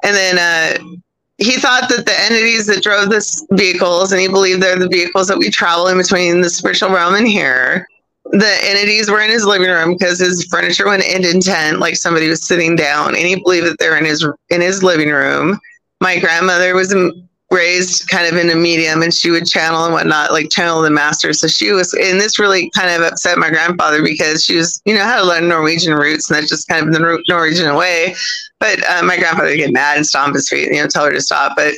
[0.04, 0.84] And then uh,
[1.38, 5.28] he thought that the entities that drove this vehicles, and he believed they're the vehicles
[5.28, 7.88] that we travel in between the spiritual realm and here.
[8.32, 11.96] The entities were in his living room because his furniture went end in tent, like
[11.96, 15.60] somebody was sitting down, and he believed that they're in his in his living room.
[16.02, 16.94] My grandmother was
[17.50, 20.90] raised kind of in a medium and she would channel and whatnot, like channel the
[20.90, 21.32] master.
[21.34, 24.94] So she was, and this really kind of upset my grandfather because she was, you
[24.94, 28.16] know, had a lot of Norwegian roots and that's just kind of the Norwegian way.
[28.60, 31.12] But uh, my grandfather would get mad and stomp his feet, you know, tell her
[31.12, 31.56] to stop.
[31.56, 31.76] But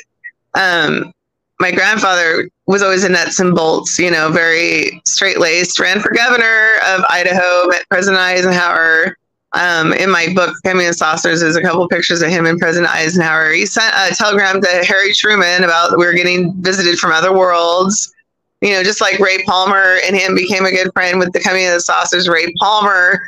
[0.56, 1.12] um,
[1.60, 6.12] my grandfather was always a nuts and bolts, you know, very straight laced, ran for
[6.12, 9.16] governor of Idaho, met President Eisenhower,
[9.54, 12.94] um, in my book, Coming in Saucers, there's a couple pictures of him and President
[12.94, 13.52] Eisenhower.
[13.52, 18.14] He sent a telegram to Harry Truman about we are getting visited from other worlds.
[18.62, 21.66] You know, just like Ray Palmer and him became a good friend with the Coming
[21.66, 22.28] of the Saucers.
[22.28, 23.22] Ray Palmer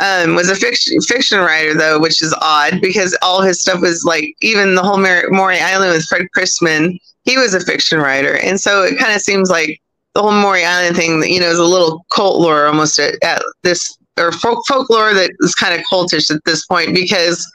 [0.00, 4.04] um, was a fiction fiction writer though, which is odd because all his stuff was
[4.04, 6.98] like even the whole Maury Island with Fred Crisman.
[7.28, 9.82] He was a fiction writer, and so it kind of seems like
[10.14, 13.42] the whole Maury Island thing, you know, is a little cult lore almost at, at
[13.62, 17.46] this or folk, folklore that is kind of cultish at this point because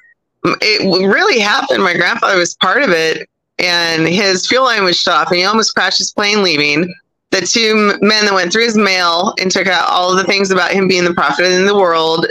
[0.45, 1.81] it really happened.
[1.81, 5.43] My grandfather was part of it, and his fuel line was shut off, and he
[5.43, 6.93] almost crashed his plane leaving.
[7.31, 10.71] The two men that went through his mail and took out all the things about
[10.71, 12.27] him being the prophet in the world,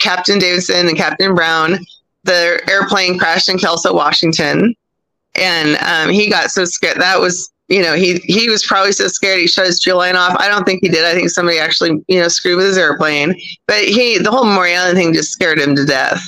[0.00, 1.78] Captain Davidson and Captain Brown,
[2.24, 4.74] the airplane crashed in Kelso, Washington,
[5.38, 7.00] and um, he got so scared.
[7.00, 10.14] That was you know, he he was probably so scared he shut his fuel line
[10.14, 10.36] off.
[10.38, 11.04] I don't think he did.
[11.04, 13.34] I think somebody actually, you know, screwed with his airplane.
[13.66, 16.22] But he, the whole Maury Island thing just scared him to death.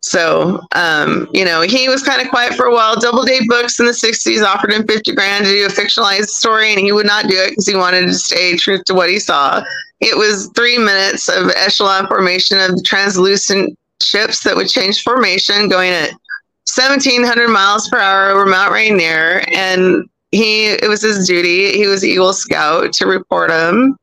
[0.00, 2.98] So, um, you know, he was kind of quiet for a while.
[2.98, 6.78] Doubleday Books in the 60s offered him 50 grand to do a fictionalized story, and
[6.78, 9.62] he would not do it because he wanted to stay true to what he saw.
[10.00, 15.90] It was three minutes of echelon formation of translucent ships that would change formation going
[15.90, 16.10] at
[16.66, 19.44] 1700 miles per hour over Mount Rainier.
[19.52, 21.72] And he it was his duty.
[21.72, 23.96] He was Eagle Scout to report him.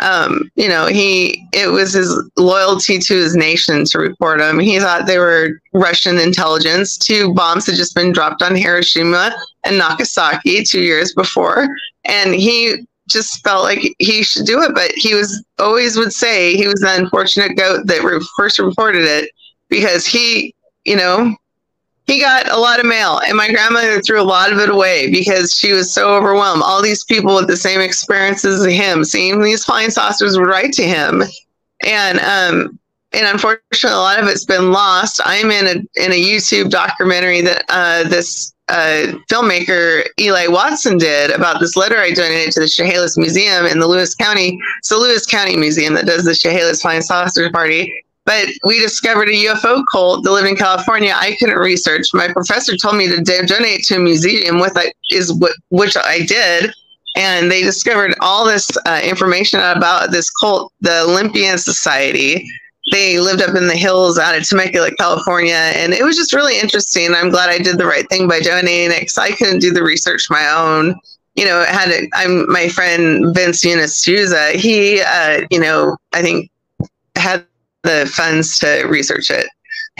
[0.00, 4.58] Um, you know, he it was his loyalty to his nation to report him.
[4.58, 6.96] He thought they were Russian intelligence.
[6.96, 11.68] Two bombs had just been dropped on Hiroshima and Nagasaki two years before,
[12.04, 14.74] and he just felt like he should do it.
[14.74, 19.04] But he was always would say he was the unfortunate goat that re- first reported
[19.04, 19.30] it
[19.68, 21.34] because he, you know,
[22.08, 25.10] he got a lot of mail and my grandmother threw a lot of it away
[25.10, 29.40] because she was so overwhelmed all these people with the same experiences as him seeing
[29.42, 31.22] these flying saucers would write to him
[31.84, 32.78] and um
[33.12, 37.42] and unfortunately a lot of it's been lost i'm in a in a youtube documentary
[37.42, 42.68] that uh this uh, filmmaker Eli Watson did about this letter I donated to the
[42.68, 44.58] Chehalis Museum in the Lewis County.
[44.80, 48.04] It's the Lewis County Museum that does the Chehalis Flying Saucer Party.
[48.28, 51.14] But we discovered a UFO cult that lived in California.
[51.16, 52.08] I couldn't research.
[52.12, 56.26] My professor told me to donate to a museum, with it is what which I
[56.26, 56.70] did.
[57.16, 62.46] And they discovered all this uh, information about this cult, the Olympian Society.
[62.92, 66.60] They lived up in the hills out of Temecula, California, and it was just really
[66.60, 67.14] interesting.
[67.14, 69.82] I'm glad I did the right thing by donating it because I couldn't do the
[69.82, 71.00] research my own
[71.34, 76.50] you know, had a, I'm my friend Vince Eunice He, uh, you know, I think
[77.14, 77.46] had
[77.88, 79.48] the funds to research it.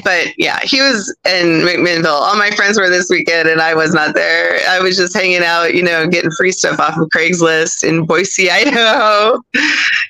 [0.05, 2.07] But yeah, he was in McMinnville.
[2.07, 4.61] All my friends were this weekend, and I was not there.
[4.69, 8.51] I was just hanging out, you know, getting free stuff off of Craigslist in Boise,
[8.51, 9.41] Idaho.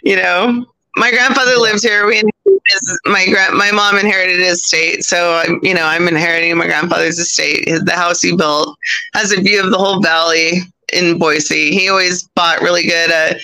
[0.03, 2.07] You know, my grandfather lived here.
[2.07, 6.57] We his, my grand my mom inherited his estate, so I'm you know I'm inheriting
[6.59, 7.67] my grandfather's estate.
[7.67, 8.77] His, the house he built
[9.15, 10.61] has a view of the whole valley
[10.93, 11.71] in Boise.
[11.71, 13.35] He always bought really good uh,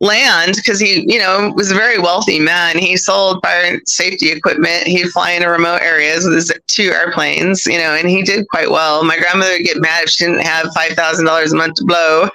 [0.00, 2.78] land because he, you know, was a very wealthy man.
[2.78, 4.86] He sold fire safety equipment.
[4.86, 8.70] He'd fly into remote areas with his two airplanes, you know, and he did quite
[8.70, 9.04] well.
[9.04, 11.84] My grandmother would get mad if she didn't have five thousand dollars a month to
[11.84, 12.28] blow,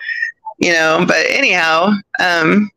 [0.60, 1.06] you know.
[1.08, 2.71] But anyhow, um,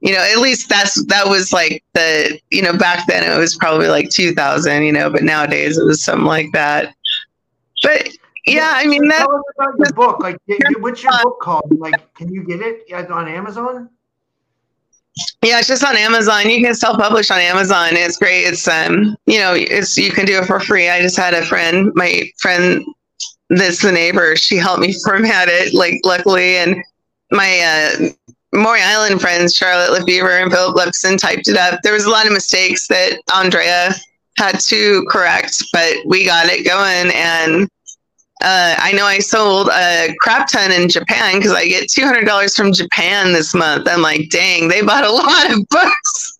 [0.00, 3.56] you know, at least that's that was like the, you know, back then it was
[3.56, 6.94] probably like two thousand, you know, but nowadays it was something like that.
[7.82, 8.08] But
[8.46, 10.20] yeah, I mean, that, tell us about your book.
[10.20, 10.38] Like,
[10.78, 11.78] what's your book called?
[11.78, 13.90] Like, can you get it on Amazon?
[15.42, 16.48] Yeah, it's just on Amazon.
[16.48, 17.90] You can self-publish on Amazon.
[17.92, 18.44] It's great.
[18.44, 20.88] It's um, you know, it's you can do it for free.
[20.88, 22.82] I just had a friend, my friend
[23.52, 26.82] that's the neighbor, she helped me format it, like luckily, and
[27.30, 28.08] my uh
[28.54, 31.80] Maury Island friends, Charlotte Lefevre and Philip Lipson typed it up.
[31.82, 33.94] There was a lot of mistakes that Andrea
[34.36, 37.66] had to correct, but we got it going and
[38.42, 42.24] uh, I know I sold a crap ton in Japan because I get two hundred
[42.24, 43.88] dollars from Japan this month.
[43.88, 46.38] I'm like, dang, they bought a lot of books.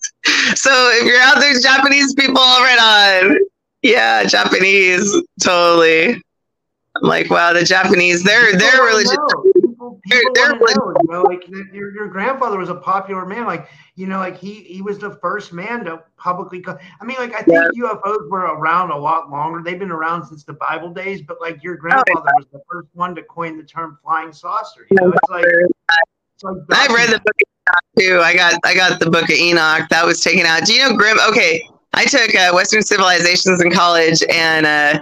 [0.54, 3.38] so if you're out there, Japanese people, right on.
[3.82, 5.12] Yeah, Japanese,
[5.42, 6.12] totally.
[6.96, 9.16] I'm like, wow, the Japanese, they're they're religious
[9.54, 13.46] people, people want to know, you know, like your, your grandfather was a popular man.
[13.46, 16.61] Like, you know, like he he was the first man to publicly.
[16.61, 17.83] Co- I mean, like I think yeah.
[17.83, 19.62] UFOs were around a lot longer.
[19.62, 22.88] They've been around since the Bible days, but like your grandfather oh, was the first
[22.94, 24.87] one to coin the term flying saucer.
[24.90, 27.37] You know, it's like, it's like I read the book
[27.98, 28.20] too.
[28.22, 30.64] I got I got the book of Enoch that was taken out.
[30.64, 31.18] Do you know Grim?
[31.28, 35.00] Okay, I took uh, Western civilizations in college, and uh,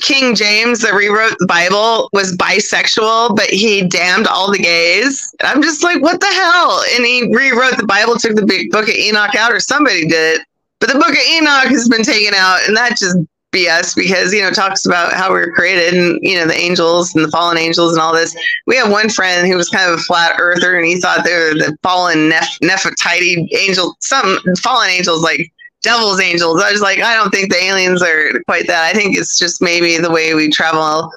[0.00, 5.34] King James that rewrote the Bible was bisexual, but he damned all the gays.
[5.42, 6.82] I'm just like, what the hell?
[6.94, 10.40] And he rewrote the Bible, took the book of Enoch out, or somebody did.
[10.78, 13.16] But the book of Enoch has been taken out, and that just
[13.52, 17.14] BS because you know talks about how we were created and you know the angels
[17.14, 18.34] and the fallen angels and all this.
[18.66, 21.34] We have one friend who was kind of a flat earther, and he thought they
[21.34, 26.62] were the fallen Neph- Nefertiti angel, some fallen angels like devil's angels.
[26.62, 28.84] I was like, I don't think the aliens are quite that.
[28.84, 31.10] I think it's just maybe the way we travel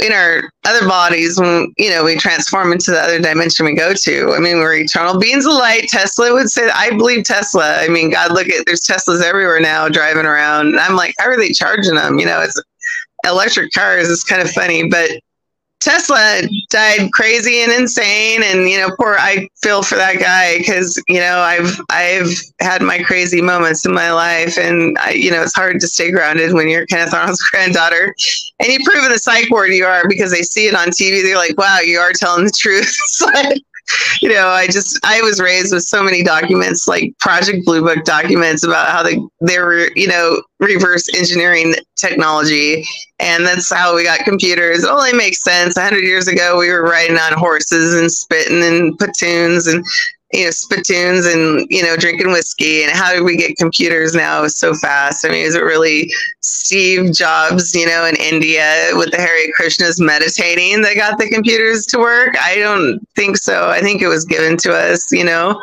[0.00, 3.94] in our other bodies when you know we transform into the other dimension we go
[3.94, 4.32] to.
[4.34, 5.88] I mean, we're eternal beings of light.
[5.88, 7.78] Tesla would say I believe Tesla.
[7.78, 10.78] I mean, God, look at there's Teslas everywhere now driving around.
[10.78, 12.18] I'm like, how are they charging them?
[12.18, 12.60] You know, it's
[13.24, 14.10] electric cars.
[14.10, 15.10] It's kind of funny, but
[15.84, 19.16] Tesla died crazy and insane, and you know, poor.
[19.18, 23.92] I feel for that guy because you know I've I've had my crazy moments in
[23.92, 27.42] my life, and I, you know it's hard to stay grounded when you're Kenneth Arnold's
[27.50, 28.14] granddaughter,
[28.60, 31.22] and you prove in the psych ward you are because they see it on TV.
[31.22, 32.96] They're like, "Wow, you are telling the truth."
[34.22, 38.04] you know, I just I was raised with so many documents, like Project Blue Book
[38.04, 42.84] documents about how they they were, you know, reverse engineering technology,
[43.18, 44.84] and that's how we got computers.
[44.84, 45.78] It only makes sense.
[45.78, 49.84] hundred years ago, we were riding on horses and spitting and platoons and
[50.34, 52.82] you know, spittoons and, you know, drinking whiskey.
[52.82, 55.24] And how did we get computers now so fast?
[55.24, 60.00] I mean, is it really Steve Jobs, you know, in India with the Hare Krishnas
[60.00, 62.34] meditating that got the computers to work?
[62.40, 63.70] I don't think so.
[63.70, 65.60] I think it was given to us, you know.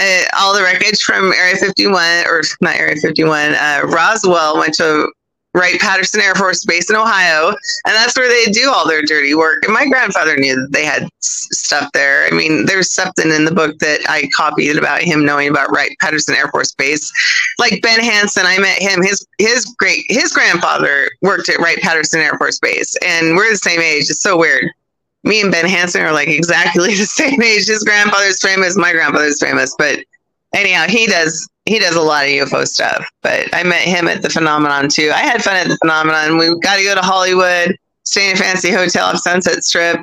[0.00, 5.12] Uh, all the wreckage from Area 51, or not Area 51, uh, Roswell went to
[5.54, 9.34] Wright Patterson Air Force Base in Ohio, and that's where they do all their dirty
[9.34, 9.64] work.
[9.64, 12.26] And my grandfather knew that they had stuff there.
[12.26, 15.96] I mean, there's something in the book that I copied about him knowing about Wright
[16.00, 17.10] Patterson Air Force Base.
[17.58, 19.02] Like Ben Hansen, I met him.
[19.02, 23.56] His his great his grandfather worked at Wright Patterson Air Force Base, and we're the
[23.56, 24.10] same age.
[24.10, 24.70] It's so weird.
[25.22, 27.68] Me and Ben Hansen are like exactly the same age.
[27.68, 30.00] His grandfather's famous, my grandfather's famous, but
[30.54, 33.06] anyhow, he does he does a lot of UFO stuff.
[33.22, 35.10] But I met him at the Phenomenon too.
[35.14, 36.36] I had fun at the Phenomenon.
[36.38, 40.00] We got to go to Hollywood, stay in a fancy hotel off Sunset Strip,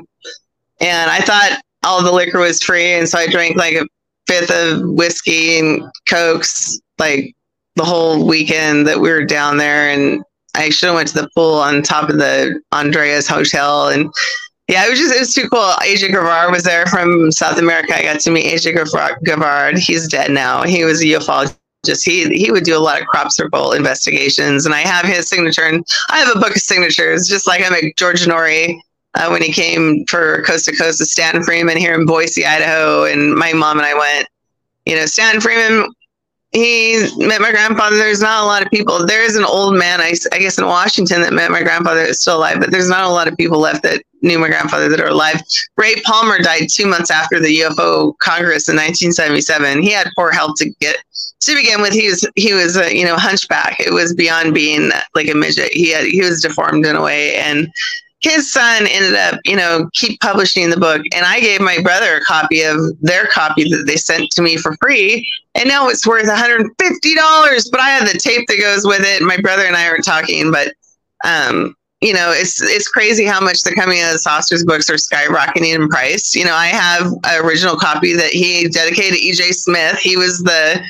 [0.80, 3.86] and I thought all the liquor was free, and so I drank like a
[4.28, 7.36] fifth of whiskey and cokes like
[7.76, 10.24] the whole weekend that we were down there and
[10.56, 14.12] I should have went to the pool on top of the Andaz Hotel and
[14.72, 15.74] yeah, it was just it was too cool.
[15.82, 17.94] Aja Guevara was there from South America.
[17.94, 19.78] I got to meet Aja Guevara.
[19.78, 20.64] He's dead now.
[20.64, 22.06] He was a ufologist.
[22.06, 25.66] He he would do a lot of crop circle investigations, and I have his signature.
[25.66, 28.80] And I have a book of signatures, just like I met George Noory
[29.16, 33.36] uh, when he came for Coast to Coast Stan Friedman here in Boise, Idaho, and
[33.36, 34.30] my mom and I went.
[34.86, 35.90] You know, Stan Friedman
[36.52, 37.96] he met my grandfather.
[37.96, 39.06] There's not a lot of people.
[39.06, 42.22] There is an old man, I, I guess, in Washington that met my grandfather that's
[42.22, 45.00] still alive, but there's not a lot of people left that knew my grandfather that
[45.00, 45.42] are alive.
[45.78, 49.82] Ray Palmer died two months after the UFO Congress in 1977.
[49.82, 50.98] He had poor health to get
[51.40, 51.94] to begin with.
[51.94, 53.80] He was he was a you know hunchback.
[53.80, 55.72] It was beyond being like a midget.
[55.72, 57.72] He had he was deformed in a way, and
[58.22, 61.02] his son ended up, you know, keep publishing the book.
[61.14, 64.58] And I gave my brother a copy of their copy that they sent to me
[64.58, 65.28] for free.
[65.56, 66.70] And now it's worth $150.
[67.72, 69.24] But I have the tape that goes with it.
[69.24, 70.74] My brother and I aren't talking, but
[71.26, 74.96] um, you know, it's it's crazy how much the coming of the saucers books are
[74.96, 76.36] skyrocketing in price.
[76.36, 80.00] You know, I have an original copy that he dedicated to EJ Smith.
[80.00, 80.84] He was the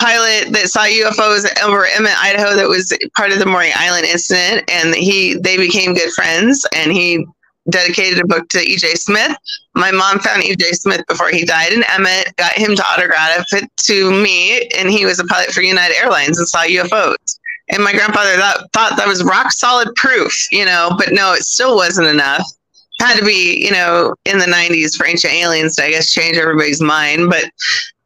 [0.00, 4.68] pilot that saw UFOs over Emmett, Idaho, that was part of the Maury Island incident,
[4.70, 7.26] and he they became good friends, and he
[7.68, 9.36] dedicated a book to EJ Smith.
[9.74, 13.70] My mom found EJ Smith before he died, and Emmett got him to autograph it
[13.84, 17.38] to me, and he was a pilot for United Airlines and saw UFOs.
[17.70, 21.44] And my grandfather thought, thought that was rock solid proof, you know, but no, it
[21.44, 22.44] still wasn't enough.
[23.00, 26.36] Had to be, you know, in the 90s for ancient aliens to, I guess, change
[26.36, 27.30] everybody's mind.
[27.30, 27.44] But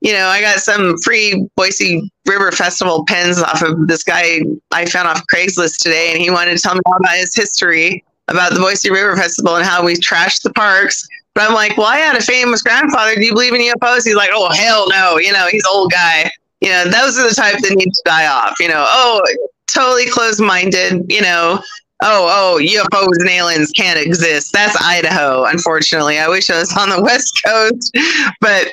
[0.04, 4.40] you know, I got some free Boise River Festival pens off of this guy
[4.70, 8.04] I found off Craigslist today, and he wanted to tell me all about his history
[8.28, 11.08] about the Boise River Festival and how we trashed the parks.
[11.34, 13.14] But I'm like, well, I had a famous grandfather.
[13.14, 14.04] Do you believe in UFOs?
[14.04, 15.16] He's like, oh, hell no.
[15.16, 16.30] You know, he's old guy.
[16.60, 18.60] You know, those are the type that need to die off.
[18.60, 19.22] You know, oh,
[19.68, 21.02] totally closed minded.
[21.08, 21.62] You know,
[22.02, 24.52] oh, oh, UFOs and aliens can't exist.
[24.52, 26.18] That's Idaho, unfortunately.
[26.18, 27.96] I wish I was on the West Coast,
[28.42, 28.68] but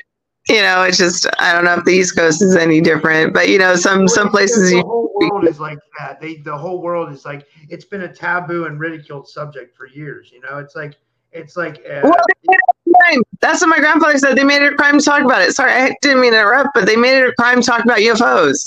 [0.51, 3.47] you know, it's just I don't know if the East Coast is any different, but
[3.47, 6.19] you know, some some places the whole world is like that.
[6.19, 10.29] They the whole world is like it's been a taboo and ridiculed subject for years.
[10.31, 10.97] You know, it's like
[11.31, 12.15] it's like uh, well,
[13.39, 14.35] that's what my grandfather said.
[14.35, 15.53] They made it a crime to talk about it.
[15.53, 17.99] Sorry, I didn't mean to interrupt, but they made it a crime to talk about
[17.99, 18.57] UFOs.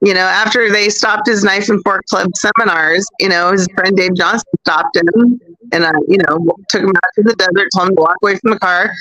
[0.00, 3.96] You know, after they stopped his knife and fork club seminars, you know, his friend
[3.96, 5.40] Dave Johnson stopped him
[5.72, 6.36] and, uh, you know,
[6.68, 8.92] took him out to the desert, told him to walk away from the car,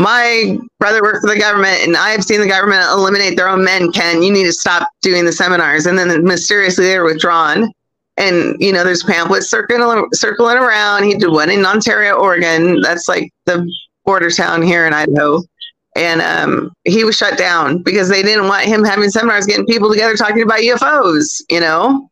[0.00, 3.62] my brother worked for the government and I have seen the government eliminate their own
[3.62, 4.22] men, Ken.
[4.22, 5.84] You need to stop doing the seminars.
[5.84, 7.70] And then mysteriously they're withdrawn.
[8.16, 11.04] And, you know, there's pamphlets circling, circling around.
[11.04, 12.80] He did one in Ontario, Oregon.
[12.80, 13.70] That's like the
[14.06, 15.42] border town here in Idaho.
[15.96, 19.90] And um, he was shut down because they didn't want him having seminars, getting people
[19.90, 22.08] together talking about UFOs, you know?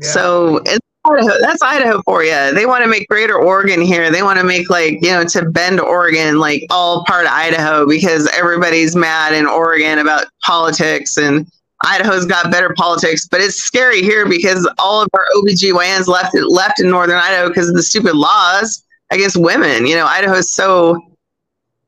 [0.00, 0.08] Yeah.
[0.08, 0.64] So
[1.04, 1.38] Idaho.
[1.40, 2.54] That's Idaho for you.
[2.54, 4.10] They want to make Greater Oregon here.
[4.10, 7.86] They want to make like you know to Bend, Oregon, like all part of Idaho
[7.86, 11.46] because everybody's mad in Oregon about politics and
[11.84, 13.26] Idaho's got better politics.
[13.26, 17.68] But it's scary here because all of our OBGYNs left left in Northern Idaho because
[17.68, 19.86] of the stupid laws against women.
[19.86, 21.00] You know, Idaho's so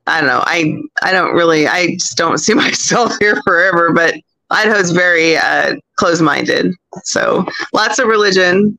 [0.07, 0.43] I don't know.
[0.45, 1.67] I I don't really.
[1.67, 3.93] I just don't see myself here forever.
[3.93, 4.17] But
[4.51, 6.75] Idaho's very uh, closed-minded.
[7.05, 8.79] So lots of religion,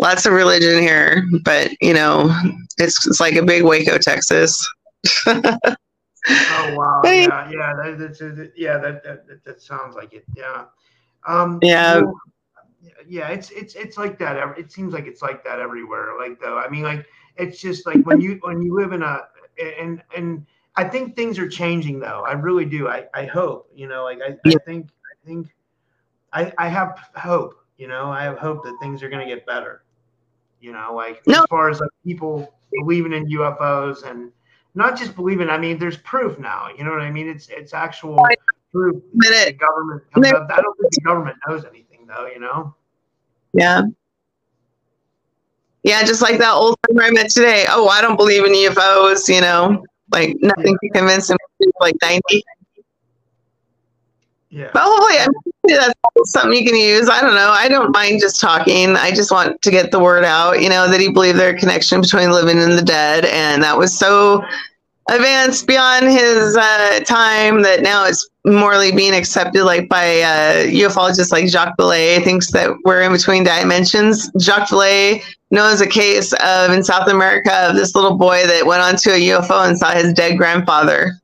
[0.00, 2.34] lots of religion here, but you know,
[2.78, 4.68] it's it's like a big Waco, Texas.
[5.26, 5.44] oh
[6.28, 7.00] wow!
[7.04, 8.20] Yeah, yeah, that, that's,
[8.56, 10.24] yeah, that, that that sounds like it.
[10.36, 10.64] Yeah.
[11.26, 11.96] Um, yeah.
[11.96, 12.14] You know,
[13.08, 14.58] yeah, it's it's it's like that.
[14.58, 16.14] It seems like it's like that everywhere.
[16.18, 17.06] Like though, I mean, like
[17.36, 19.22] it's just like when you when you live in a
[19.78, 20.46] and and
[20.76, 22.24] I think things are changing though.
[22.26, 22.88] I really do.
[22.88, 24.04] I I hope you know.
[24.04, 25.48] Like I, I think I think
[26.32, 27.54] I I have hope.
[27.76, 29.82] You know, I have hope that things are going to get better.
[30.60, 31.40] You know, like no.
[31.40, 34.30] as far as like people believing in UFOs and
[34.74, 35.48] not just believing.
[35.48, 36.68] I mean, there's proof now.
[36.76, 37.28] You know what I mean?
[37.28, 38.24] It's it's actual
[38.72, 39.02] proof.
[39.14, 40.02] The government.
[40.14, 40.20] I
[40.60, 42.26] don't think the government knows anything though.
[42.26, 42.74] You know.
[43.52, 43.82] Yeah.
[45.82, 47.64] Yeah, just like that old timer I met today.
[47.68, 49.82] Oh, I don't believe in UFOs, you know,
[50.12, 51.38] like nothing to convince him.
[51.80, 52.42] Like 90.
[54.50, 54.70] Yeah.
[54.74, 55.94] But oh, hopefully, I mean, that's
[56.26, 57.08] something you can use.
[57.08, 57.50] I don't know.
[57.50, 58.96] I don't mind just talking.
[58.96, 61.58] I just want to get the word out, you know, that he believed there a
[61.58, 63.24] connection between living and the dead.
[63.26, 64.44] And that was so
[65.10, 71.32] advanced beyond his uh, time that now it's morally being accepted like by uh, ufologists
[71.32, 74.30] like Jacques Vallée thinks that we're in between dimensions.
[74.38, 78.82] Jacques Vallée knows a case of in South America of this little boy that went
[78.82, 81.19] onto a UFO and saw his dead grandfather.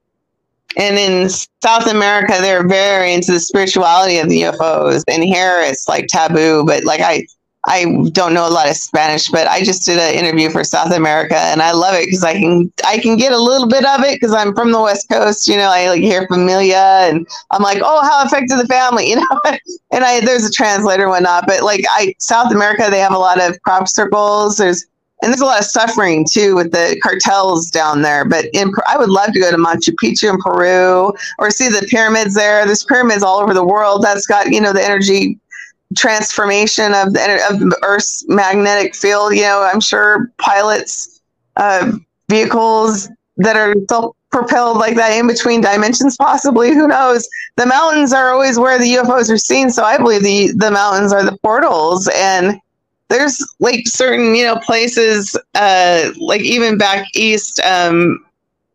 [0.77, 1.29] And in
[1.63, 5.03] South America, they're very into the spirituality of the UFOs.
[5.09, 7.27] And here it's like taboo, but like I
[7.67, 10.93] I don't know a lot of Spanish, but I just did an interview for South
[10.93, 14.05] America, and I love it because I can I can get a little bit of
[14.05, 15.49] it because I'm from the West Coast.
[15.49, 19.17] You know, I like hear familia, and I'm like, oh, how affected the family, you
[19.17, 19.41] know.
[19.91, 23.41] and I there's a translator whatnot, but like I South America, they have a lot
[23.41, 24.59] of crop circles.
[24.59, 24.87] There's
[25.23, 28.25] and there's a lot of suffering too with the cartels down there.
[28.25, 31.87] But in, I would love to go to Machu Picchu in Peru or see the
[31.89, 32.67] pyramids there.
[32.67, 35.39] There's pyramids all over the world that's got you know the energy
[35.97, 39.35] transformation of the of Earth's magnetic field.
[39.35, 41.21] You know, I'm sure pilots
[41.57, 41.93] uh,
[42.29, 43.09] vehicles
[43.39, 46.75] that are self propelled like that in between dimensions, possibly.
[46.75, 47.27] Who knows?
[47.57, 51.13] The mountains are always where the UFOs are seen, so I believe the the mountains
[51.13, 52.61] are the portals and.
[53.09, 58.25] There's like certain, you know, places, uh, like even back east, um,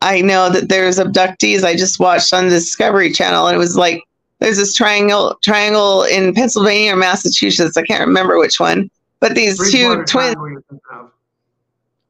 [0.02, 1.64] I know that there's abductees.
[1.64, 4.02] I just watched on the Discovery Channel, and it was like
[4.40, 7.76] there's this triangle triangle in Pennsylvania or Massachusetts.
[7.76, 8.90] I can't remember which one.
[9.20, 10.34] But these two twins.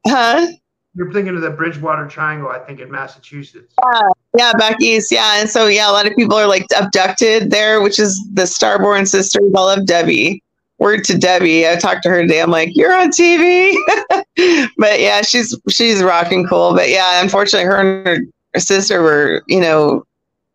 [0.07, 0.47] Huh?
[0.95, 3.73] You're thinking of the Bridgewater Triangle, I think, in Massachusetts.
[3.83, 5.11] Yeah, yeah, back east.
[5.11, 8.43] Yeah, and so yeah, a lot of people are like abducted there, which is the
[8.43, 9.51] Starborn sisters.
[9.55, 10.43] I love Debbie.
[10.79, 11.67] Word to Debbie.
[11.67, 12.41] I talked to her today.
[12.41, 13.73] I'm like, you're on TV.
[14.77, 16.73] but yeah, she's she's rocking cool.
[16.73, 18.07] But yeah, unfortunately, her and
[18.53, 20.03] her, sister were, you know,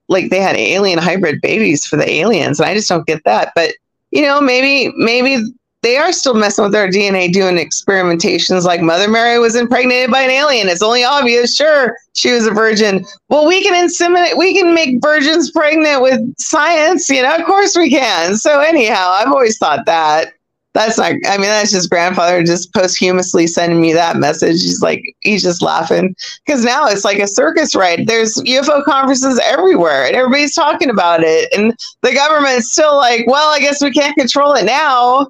[0.09, 3.53] like they had alien hybrid babies for the aliens, and I just don't get that.
[3.55, 3.75] But
[4.11, 5.43] you know, maybe maybe
[5.83, 10.23] they are still messing with our DNA doing experimentations like Mother Mary was impregnated by
[10.23, 10.69] an alien.
[10.69, 13.05] It's only obvious, sure, she was a virgin.
[13.29, 17.77] Well, we can inseminate, we can make virgins pregnant with science, you know, of course
[17.77, 18.37] we can.
[18.37, 20.33] So, anyhow, I've always thought that
[20.75, 25.03] that's not i mean that's just grandfather just posthumously sending me that message he's like
[25.21, 26.15] he's just laughing
[26.47, 31.21] because now it's like a circus ride there's ufo conferences everywhere and everybody's talking about
[31.23, 35.27] it and the government's still like well i guess we can't control it now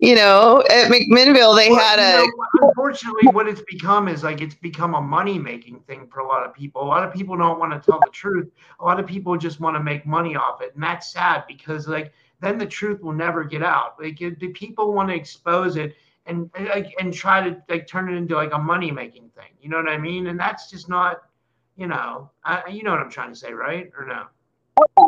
[0.00, 2.32] you know at mcminnville they well, had a know,
[2.62, 6.44] unfortunately what it's become is like it's become a money making thing for a lot
[6.44, 9.06] of people a lot of people don't want to tell the truth a lot of
[9.06, 12.66] people just want to make money off it and that's sad because like then the
[12.66, 14.00] truth will never get out.
[14.00, 15.94] Like, the people want to expose it
[16.26, 19.52] and like and try to like turn it into like a money making thing.
[19.60, 20.26] You know what I mean?
[20.26, 21.22] And that's just not,
[21.76, 23.90] you know, I, you know what I'm trying to say, right?
[23.98, 24.24] Or no?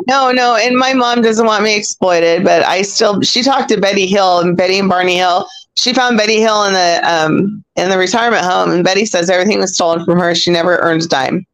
[0.07, 0.55] No, no.
[0.55, 3.21] And my mom doesn't want me exploited, but I still.
[3.21, 5.47] She talked to Betty Hill and Betty and Barney Hill.
[5.75, 9.59] She found Betty Hill in the um in the retirement home, and Betty says everything
[9.59, 10.35] was stolen from her.
[10.35, 11.45] She never earned a dime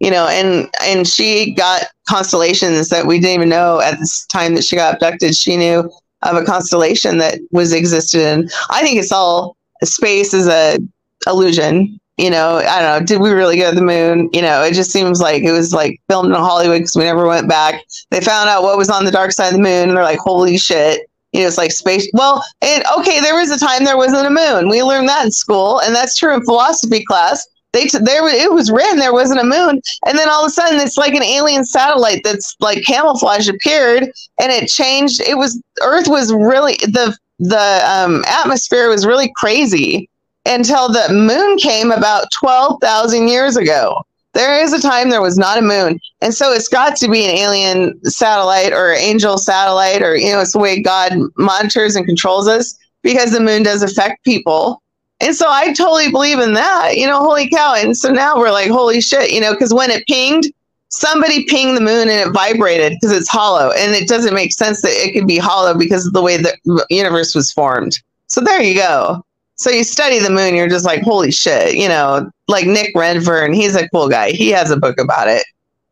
[0.00, 4.54] you know, and and she got constellations that we didn't even know at this time
[4.54, 5.34] that she got abducted.
[5.34, 5.90] She knew
[6.22, 10.78] of a constellation that was existed, and I think it's all space is a
[11.26, 11.98] illusion.
[12.16, 13.06] You know, I don't know.
[13.06, 14.30] Did we really go to the moon?
[14.32, 17.26] You know, it just seems like it was like filmed in Hollywood because we never
[17.26, 17.82] went back.
[18.10, 20.20] They found out what was on the dark side of the moon, and they're like,
[20.20, 22.08] "Holy shit!" You know, it's like space.
[22.12, 24.68] Well, and okay, there was a time there wasn't a moon.
[24.68, 27.44] We learned that in school, and that's true in philosophy class
[27.74, 30.50] they t- there it was written there wasn't a moon, and then all of a
[30.50, 34.04] sudden it's like an alien satellite that's like camouflage appeared,
[34.40, 35.20] and it changed.
[35.20, 40.08] It was Earth was really the the um, atmosphere was really crazy
[40.46, 44.04] until the moon came about twelve thousand years ago.
[44.32, 47.24] There is a time there was not a moon, and so it's got to be
[47.24, 52.06] an alien satellite or angel satellite, or you know, it's the way God monitors and
[52.06, 54.82] controls us because the moon does affect people
[55.20, 57.74] and so I totally believe in that, you know, holy cow.
[57.76, 60.52] And so now we're like, holy shit, you know, because when it pinged,
[60.88, 63.70] somebody pinged the moon and it vibrated because it's hollow.
[63.70, 66.86] And it doesn't make sense that it could be hollow because of the way the
[66.90, 67.98] universe was formed.
[68.26, 69.24] So there you go.
[69.56, 73.52] So you study the moon, you're just like, holy shit, you know, like Nick Redfern,
[73.52, 74.30] he's a cool guy.
[74.30, 75.44] He has a book about it.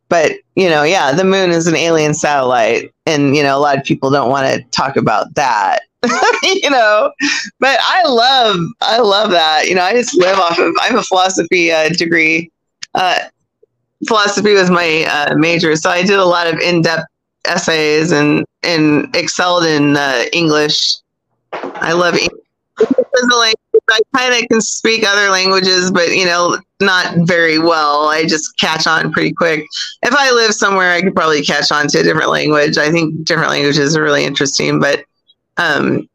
[0.08, 2.92] But, you know, yeah, the moon is an alien satellite.
[3.06, 5.80] And, you know, a lot of people don't want to talk about that.
[6.42, 7.12] you know,
[7.60, 9.68] but I love, I love that.
[9.68, 12.50] You know, I just live off of, I have a philosophy uh, degree.
[12.94, 13.20] Uh,
[14.06, 15.76] philosophy was my uh, major.
[15.76, 17.06] So I did a lot of in-depth
[17.46, 20.96] essays and, and excelled in uh, English
[21.52, 22.41] I love English.
[23.90, 28.08] I kind of can speak other languages, but you know, not very well.
[28.08, 29.66] I just catch on pretty quick.
[30.02, 32.78] If I live somewhere, I could probably catch on to a different language.
[32.78, 35.04] I think different languages are really interesting, but
[35.56, 36.08] um,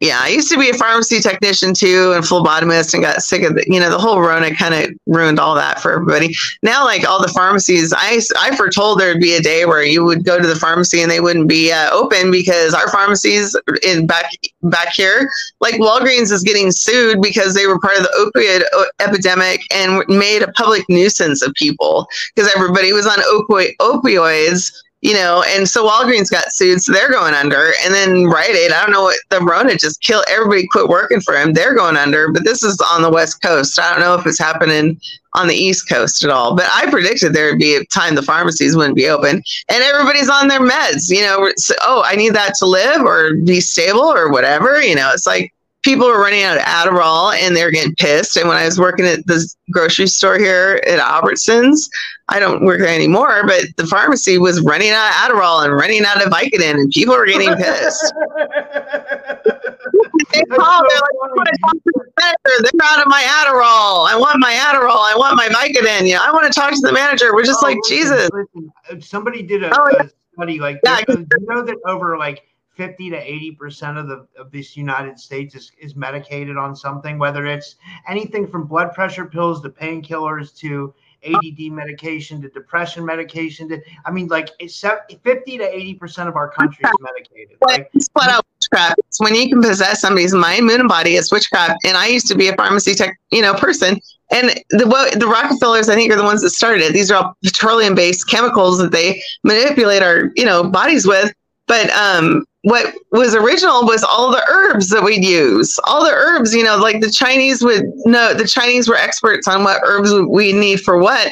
[0.00, 3.54] yeah, I used to be a pharmacy technician too and phlebotomist and got sick of
[3.54, 6.34] the, you know, the whole Rona kind of ruined all that for everybody.
[6.62, 10.24] Now, like all the pharmacies, I, I foretold there'd be a day where you would
[10.24, 14.30] go to the pharmacy and they wouldn't be uh, open because our pharmacies in back,
[14.64, 15.30] back here,
[15.60, 20.02] like Walgreens is getting sued because they were part of the opioid uh, epidemic and
[20.08, 24.72] made a public nuisance of people because everybody was on opioid, opioids
[25.04, 27.72] you know, and so Walgreens got sued, so they're going under.
[27.84, 30.24] And then Rite Aid, I don't know what the Rona just killed.
[30.30, 31.52] Everybody quit working for him.
[31.52, 33.78] They're going under, but this is on the West Coast.
[33.78, 34.98] I don't know if it's happening
[35.34, 36.56] on the East Coast at all.
[36.56, 40.30] But I predicted there would be a time the pharmacies wouldn't be open, and everybody's
[40.30, 41.10] on their meds.
[41.10, 44.80] You know, so, oh, I need that to live or be stable or whatever.
[44.80, 45.52] You know, it's like
[45.82, 48.38] people were running out of Adderall and they're getting pissed.
[48.38, 51.90] And when I was working at the grocery store here at Albertsons,
[52.28, 56.04] I don't work there anymore, but the pharmacy was running out of Adderall and running
[56.06, 58.14] out of Vicodin, and people were getting pissed.
[60.32, 61.52] they call, they're like,
[62.16, 64.08] they're out of my Adderall.
[64.08, 65.04] I want my Adderall.
[65.04, 66.08] I want my Vicodin.
[66.08, 67.34] Yeah, I want to talk to the manager.
[67.34, 68.30] We're just oh, like, Jesus.
[68.32, 70.04] Listen, uh, somebody did a, oh, yeah.
[70.04, 72.42] a study like, yeah, you know that over like
[72.76, 77.18] 50 to 80 percent of the of this United States is, is medicated on something,
[77.18, 77.76] whether it's
[78.08, 80.94] anything from blood pressure pills to painkillers to
[81.24, 86.36] ADD medication to depression medication to I mean like it's 50 to 80 percent of
[86.36, 87.56] our country is medicated.
[87.60, 89.00] Like, flat out witchcraft.
[89.08, 91.16] It's when you can possess somebody's mind, moon, and body.
[91.16, 91.78] It's witchcraft.
[91.84, 94.00] And I used to be a pharmacy tech, you know, person.
[94.30, 96.92] And the what the Rockefellers, I think, are the ones that started it.
[96.92, 101.32] These are all petroleum based chemicals that they manipulate our, you know, bodies with.
[101.66, 105.78] But um, what was original was all the herbs that we'd use.
[105.84, 109.64] All the herbs, you know, like the Chinese would know, the Chinese were experts on
[109.64, 111.30] what herbs we need for what,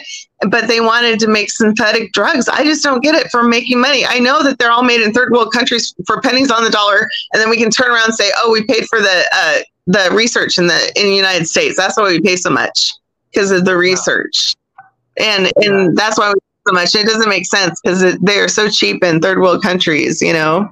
[0.51, 2.49] but they wanted to make synthetic drugs.
[2.49, 4.05] I just don't get it for making money.
[4.05, 7.09] I know that they're all made in third world countries for pennies on the dollar,
[7.33, 10.14] and then we can turn around and say, oh, we paid for the uh, the
[10.14, 11.76] research in the in the United States.
[11.76, 12.93] That's why we pay so much
[13.33, 14.55] because of the research,
[15.18, 16.95] and and that's why we so much.
[16.95, 20.71] It doesn't make sense because they are so cheap in third world countries, you know.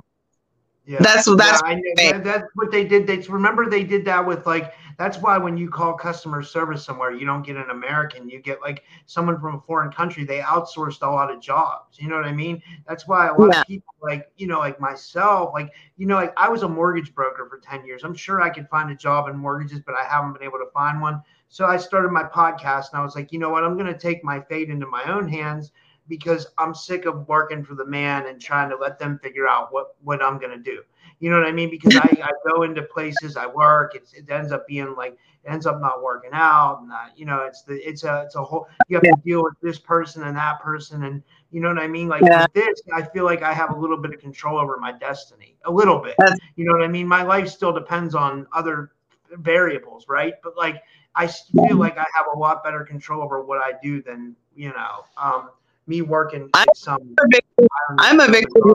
[0.87, 0.99] Yeah.
[1.01, 1.63] That's that's
[1.99, 3.07] yeah, that's what they did.
[3.07, 7.13] They remember they did that with like that's why when you call customer service somewhere,
[7.13, 10.25] you don't get an American, you get like someone from a foreign country.
[10.25, 11.99] They outsourced a lot of jobs.
[11.99, 12.61] You know what I mean?
[12.89, 13.61] That's why a lot yeah.
[13.61, 17.15] of people like you know like myself, like you know like I was a mortgage
[17.15, 18.03] broker for ten years.
[18.03, 20.71] I'm sure I could find a job in mortgages, but I haven't been able to
[20.75, 21.23] find one.
[21.51, 23.65] So I started my podcast, and I was like, you know what?
[23.65, 25.73] I'm going to take my fate into my own hands
[26.11, 29.73] because I'm sick of working for the man and trying to let them figure out
[29.73, 30.83] what what I'm gonna do.
[31.21, 31.71] You know what I mean?
[31.71, 35.51] Because I, I go into places, I work, it's, it ends up being like it
[35.51, 38.43] ends up not working out, and uh, you know it's the it's a it's a
[38.43, 39.13] whole you have yeah.
[39.13, 42.09] to deal with this person and that person, and you know what I mean?
[42.09, 42.43] Like yeah.
[42.43, 45.57] with this, I feel like I have a little bit of control over my destiny,
[45.65, 46.17] a little bit.
[46.19, 47.07] That's, you know what I mean?
[47.07, 48.93] My life still depends on other
[49.37, 50.35] variables, right?
[50.43, 50.83] But like
[51.15, 54.69] I feel like I have a lot better control over what I do than you
[54.69, 55.05] know.
[55.17, 55.51] Um,
[55.87, 57.17] me working I'm some.
[57.21, 57.67] A victim.
[57.99, 58.75] I'm a victim.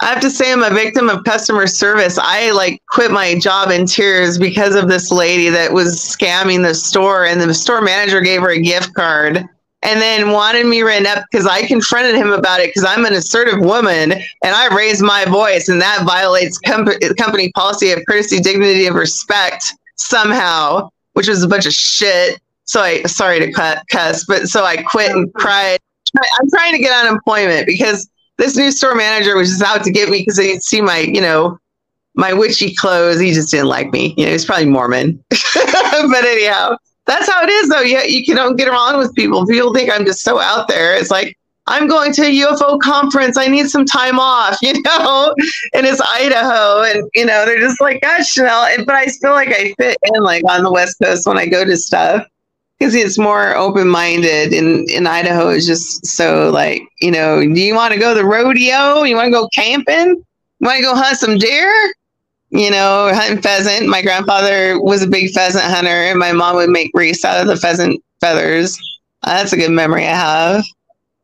[0.00, 2.18] I have to say I'm a victim of customer service.
[2.20, 6.74] I like quit my job in tears because of this lady that was scamming the
[6.74, 9.48] store and the store manager gave her a gift card
[9.84, 13.12] and then wanted me written up because I confronted him about it because I'm an
[13.12, 18.40] assertive woman and I raised my voice and that violates com- company policy of courtesy,
[18.40, 19.74] dignity, and respect
[20.08, 22.40] somehow, which was a bunch of shit.
[22.64, 25.78] So I sorry to cut cuss, but so I quit and cried.
[26.16, 30.08] I'm trying to get unemployment because this new store manager was just out to get
[30.08, 31.58] me because he'd see my, you know,
[32.14, 33.20] my witchy clothes.
[33.20, 34.14] He just didn't like me.
[34.16, 35.22] You know, he's probably Mormon.
[35.30, 36.76] but anyhow,
[37.06, 37.80] that's how it is though.
[37.80, 39.46] Yeah, you can don't get along with people.
[39.46, 40.96] People think I'm just so out there.
[40.96, 41.36] It's like
[41.66, 43.36] I'm going to a UFO conference.
[43.36, 45.34] I need some time off, you know,
[45.74, 46.82] and it's Idaho.
[46.82, 48.84] And, you know, they're just like, gosh, Shanelle.
[48.84, 51.64] But I feel like I fit in like on the West Coast when I go
[51.64, 52.26] to stuff
[52.78, 57.60] because it's more open minded and in Idaho is just so like, you know, do
[57.60, 59.04] you want to go to the rodeo?
[59.04, 60.16] You want to go camping?
[60.16, 61.72] You want to go hunt some deer?
[62.50, 63.88] You know, hunting pheasant.
[63.88, 67.46] My grandfather was a big pheasant hunter and my mom would make wreaths out of
[67.46, 68.76] the pheasant feathers.
[69.22, 70.64] That's a good memory I have.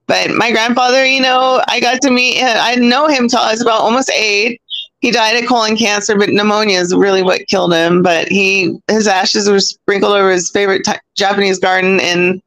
[0.08, 2.56] But my grandfather, you know, I got to meet him.
[2.58, 4.60] I know him till I was about almost eight
[5.00, 8.02] he died of colon cancer, but pneumonia is really what killed him.
[8.02, 12.40] But he his ashes were sprinkled over his favorite t- Japanese garden in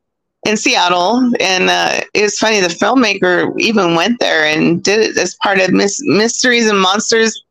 [0.45, 2.59] in Seattle, and uh, it was funny.
[2.59, 7.41] The filmmaker even went there and did it as part of Mysteries and Monsters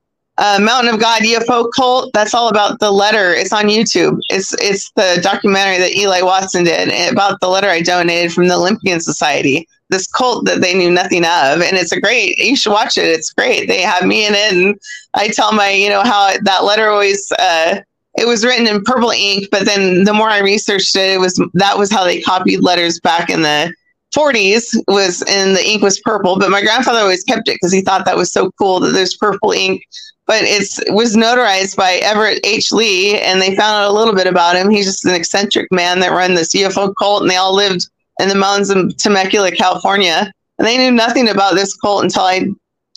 [0.41, 2.11] uh, Mountain of God UFO cult.
[2.15, 3.35] That's all about the letter.
[3.35, 4.19] It's on YouTube.
[4.31, 8.55] It's it's the documentary that Eli Watson did about the letter I donated from the
[8.55, 9.69] Olympian Society.
[9.91, 12.39] This cult that they knew nothing of, and it's a great.
[12.39, 13.05] You should watch it.
[13.05, 13.69] It's great.
[13.69, 14.81] They have me in it, and
[15.13, 17.31] I tell my you know how that letter always.
[17.39, 17.81] Uh,
[18.17, 21.35] it was written in purple ink, but then the more I researched it, it was
[21.55, 23.73] that was how they copied letters back in the
[24.17, 27.81] 40s was and the ink was purple but my grandfather always kept it because he
[27.81, 29.85] thought that was so cool that there's purple ink
[30.31, 32.71] but it was notarized by Everett H.
[32.71, 34.71] Lee, and they found out a little bit about him.
[34.71, 37.89] He's just an eccentric man that ran this UFO cult, and they all lived
[38.21, 40.33] in the mountains of Temecula, California.
[40.57, 42.47] And they knew nothing about this cult until I,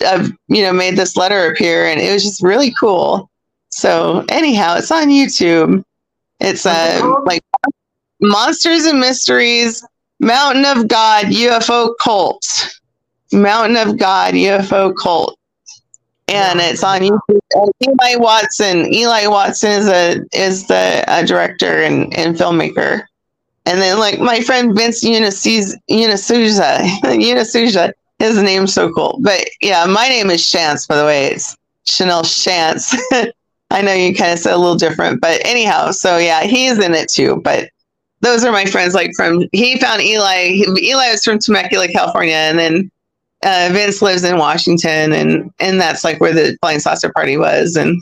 [0.06, 3.32] uh, you know, made this letter appear, and it was just really cool.
[3.70, 5.84] So anyhow, it's on YouTube.
[6.40, 7.42] It's uh, like
[8.22, 9.84] Monsters and Mysteries,
[10.20, 12.80] Mountain of God UFO Cult,
[13.32, 15.36] Mountain of God UFO Cult
[16.34, 17.40] and it's on YouTube.
[17.82, 18.94] Eli Watson.
[18.94, 23.06] Eli Watson is a is the director and, and filmmaker.
[23.66, 29.20] And then like my friend Vince Unisuja, Unisuja, his name's so cool.
[29.22, 31.28] But yeah, my name is Schanz, by the way.
[31.28, 32.96] It's Shanelle Schanz.
[33.72, 36.94] I know you kind of said a little different, but anyhow, so yeah, he's in
[36.94, 37.42] it too.
[37.44, 37.70] But
[38.22, 38.94] those are my friends.
[38.94, 40.62] Like from he found Eli.
[40.78, 42.92] Eli was from Temecula, California, and then
[43.44, 47.76] uh, Vince lives in Washington, and and that's like where the flying saucer party was,
[47.76, 48.02] and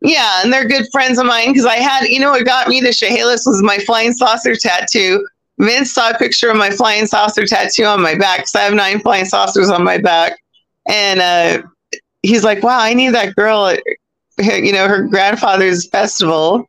[0.00, 2.80] yeah, and they're good friends of mine because I had, you know, what got me
[2.82, 5.26] to Chehalis was my flying saucer tattoo.
[5.58, 8.74] Vince saw a picture of my flying saucer tattoo on my back because I have
[8.74, 10.38] nine flying saucers on my back,
[10.88, 11.62] and uh,
[12.22, 13.82] he's like, "Wow, I need that girl at,
[14.38, 16.68] you know, her grandfather's festival."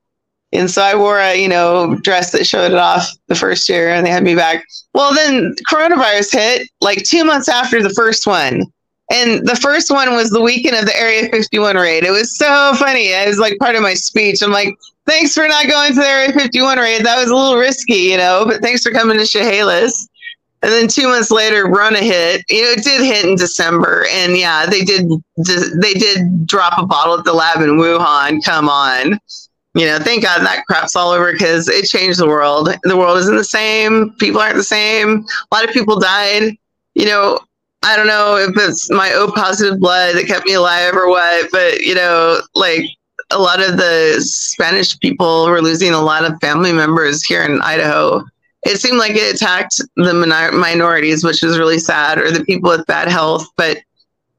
[0.56, 3.90] And so I wore a, you know, dress that showed it off the first year
[3.90, 4.64] and they had me back.
[4.94, 8.64] Well, then coronavirus hit like two months after the first one.
[9.12, 12.04] And the first one was the weekend of the Area 51 raid.
[12.04, 13.08] It was so funny.
[13.10, 14.42] It was like part of my speech.
[14.42, 14.76] I'm like,
[15.06, 17.06] thanks for not going to the Area 51 raid.
[17.06, 20.08] That was a little risky, you know, but thanks for coming to Chehalis.
[20.66, 22.44] And then two months later, Rona hit.
[22.50, 25.08] You know, it did hit in December, and yeah, they did.
[25.38, 28.44] They did drop a bottle at the lab in Wuhan.
[28.44, 29.20] Come on,
[29.76, 32.70] you know, thank God that crap's all over because it changed the world.
[32.84, 34.12] The world isn't the same.
[34.20, 35.26] People aren't the same.
[35.52, 36.54] A lot of people died.
[36.94, 37.40] You know,
[37.84, 41.52] I don't know if it's my O positive blood that kept me alive or what,
[41.52, 42.86] but you know, like
[43.32, 47.62] a lot of the Spanish people were losing a lot of family members here in
[47.62, 48.24] Idaho.
[48.64, 50.14] It seemed like it attacked the
[50.54, 53.46] minorities, which was really sad, or the people with bad health.
[53.58, 53.80] But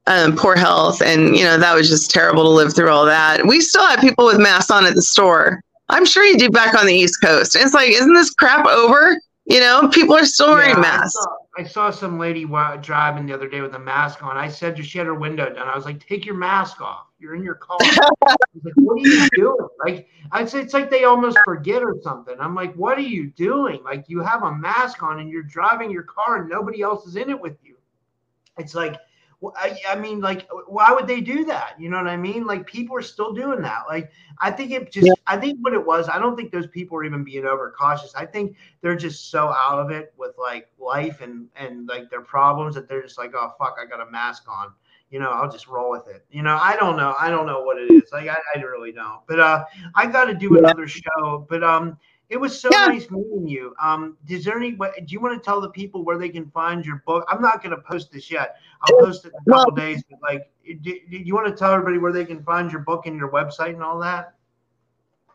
[0.07, 3.45] um, poor health, and you know that was just terrible to live through all that.
[3.45, 5.61] We still have people with masks on at the store.
[5.89, 7.55] I'm sure you do back on the East Coast.
[7.55, 9.17] it's like, isn't this crap over?
[9.45, 11.17] You know, people are still wearing yeah, masks.
[11.57, 12.45] I saw, I saw, some lady
[12.81, 14.35] driving the other day with a mask on.
[14.35, 15.69] I said to she had her window down.
[15.69, 17.05] I was like, take your mask off.
[17.19, 17.77] You're in your car.
[17.81, 19.67] like, what are you doing?
[19.85, 22.35] Like, I'd say it's like they almost forget or something.
[22.39, 23.81] I'm like, what are you doing?
[23.83, 27.15] Like, you have a mask on and you're driving your car and nobody else is
[27.15, 27.77] in it with you.
[28.57, 28.97] It's like
[29.55, 31.79] I, I mean, like, why would they do that?
[31.79, 32.47] You know what I mean?
[32.47, 33.83] Like, people are still doing that.
[33.87, 35.13] Like, I think it just, yeah.
[35.27, 38.15] I think what it was, I don't think those people are even being overcautious.
[38.15, 42.21] I think they're just so out of it with like life and and like their
[42.21, 44.73] problems that they're just like, oh fuck, I got a mask on.
[45.11, 46.25] You know, I'll just roll with it.
[46.31, 47.15] You know, I don't know.
[47.17, 48.11] I don't know what it is.
[48.11, 49.21] Like, I, I really don't.
[49.27, 49.65] But uh,
[49.95, 51.45] I got to do another show.
[51.47, 51.97] But um,
[52.29, 52.87] it was so yeah.
[52.87, 53.73] nice meeting you.
[53.81, 54.71] Um, is there any?
[54.71, 57.25] Do you want to tell the people where they can find your book?
[57.29, 58.57] I'm not going to post this yet.
[58.81, 60.03] I'll post it in a couple well, days.
[60.09, 60.51] But like,
[60.81, 63.31] do, do you want to tell everybody where they can find your book and your
[63.31, 64.33] website and all that?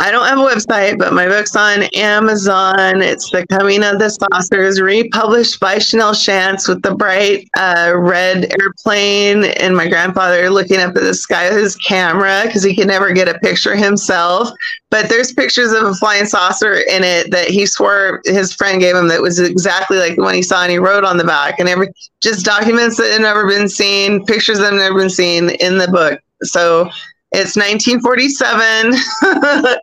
[0.01, 3.03] I don't have a website, but my book's on Amazon.
[3.03, 8.53] It's The Coming of the Saucers, republished by Shanelle Schanz with the bright uh, red
[8.61, 12.89] airplane and my grandfather looking up at the sky with his camera because he could
[12.89, 14.51] never get a picture himself.
[14.91, 18.97] But there's pictures of a flying saucer in it that he swore his friend gave
[18.97, 21.61] him that was exactly like the one he saw and he wrote on the back.
[21.61, 21.89] And every
[22.21, 25.89] just documents that have never been seen, pictures that have never been seen in the
[25.89, 26.21] book.
[26.43, 26.91] So
[27.35, 28.93] it's 1947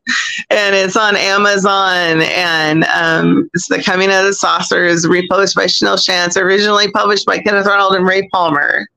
[0.50, 2.22] and it's on Amazon.
[2.22, 7.40] And um, it's The Coming of the Saucers, republished by Shanelle Schanz, originally published by
[7.40, 8.88] Kenneth Arnold and Ray Palmer.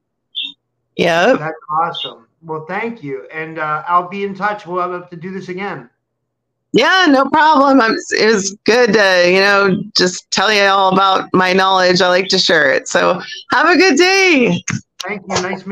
[0.97, 1.39] Yep.
[1.39, 2.27] That's awesome.
[2.43, 3.27] Well, thank you.
[3.33, 4.67] And uh, I'll be in touch.
[4.67, 5.89] We'll have to do this again.
[6.73, 7.81] Yeah, no problem.
[7.81, 12.01] I'm, it was good to, you know, just tell you all about my knowledge.
[12.01, 12.89] I like to share it.
[12.89, 13.21] So
[13.53, 14.63] have a good day.
[15.07, 15.43] Thank you.
[15.43, 15.67] Nice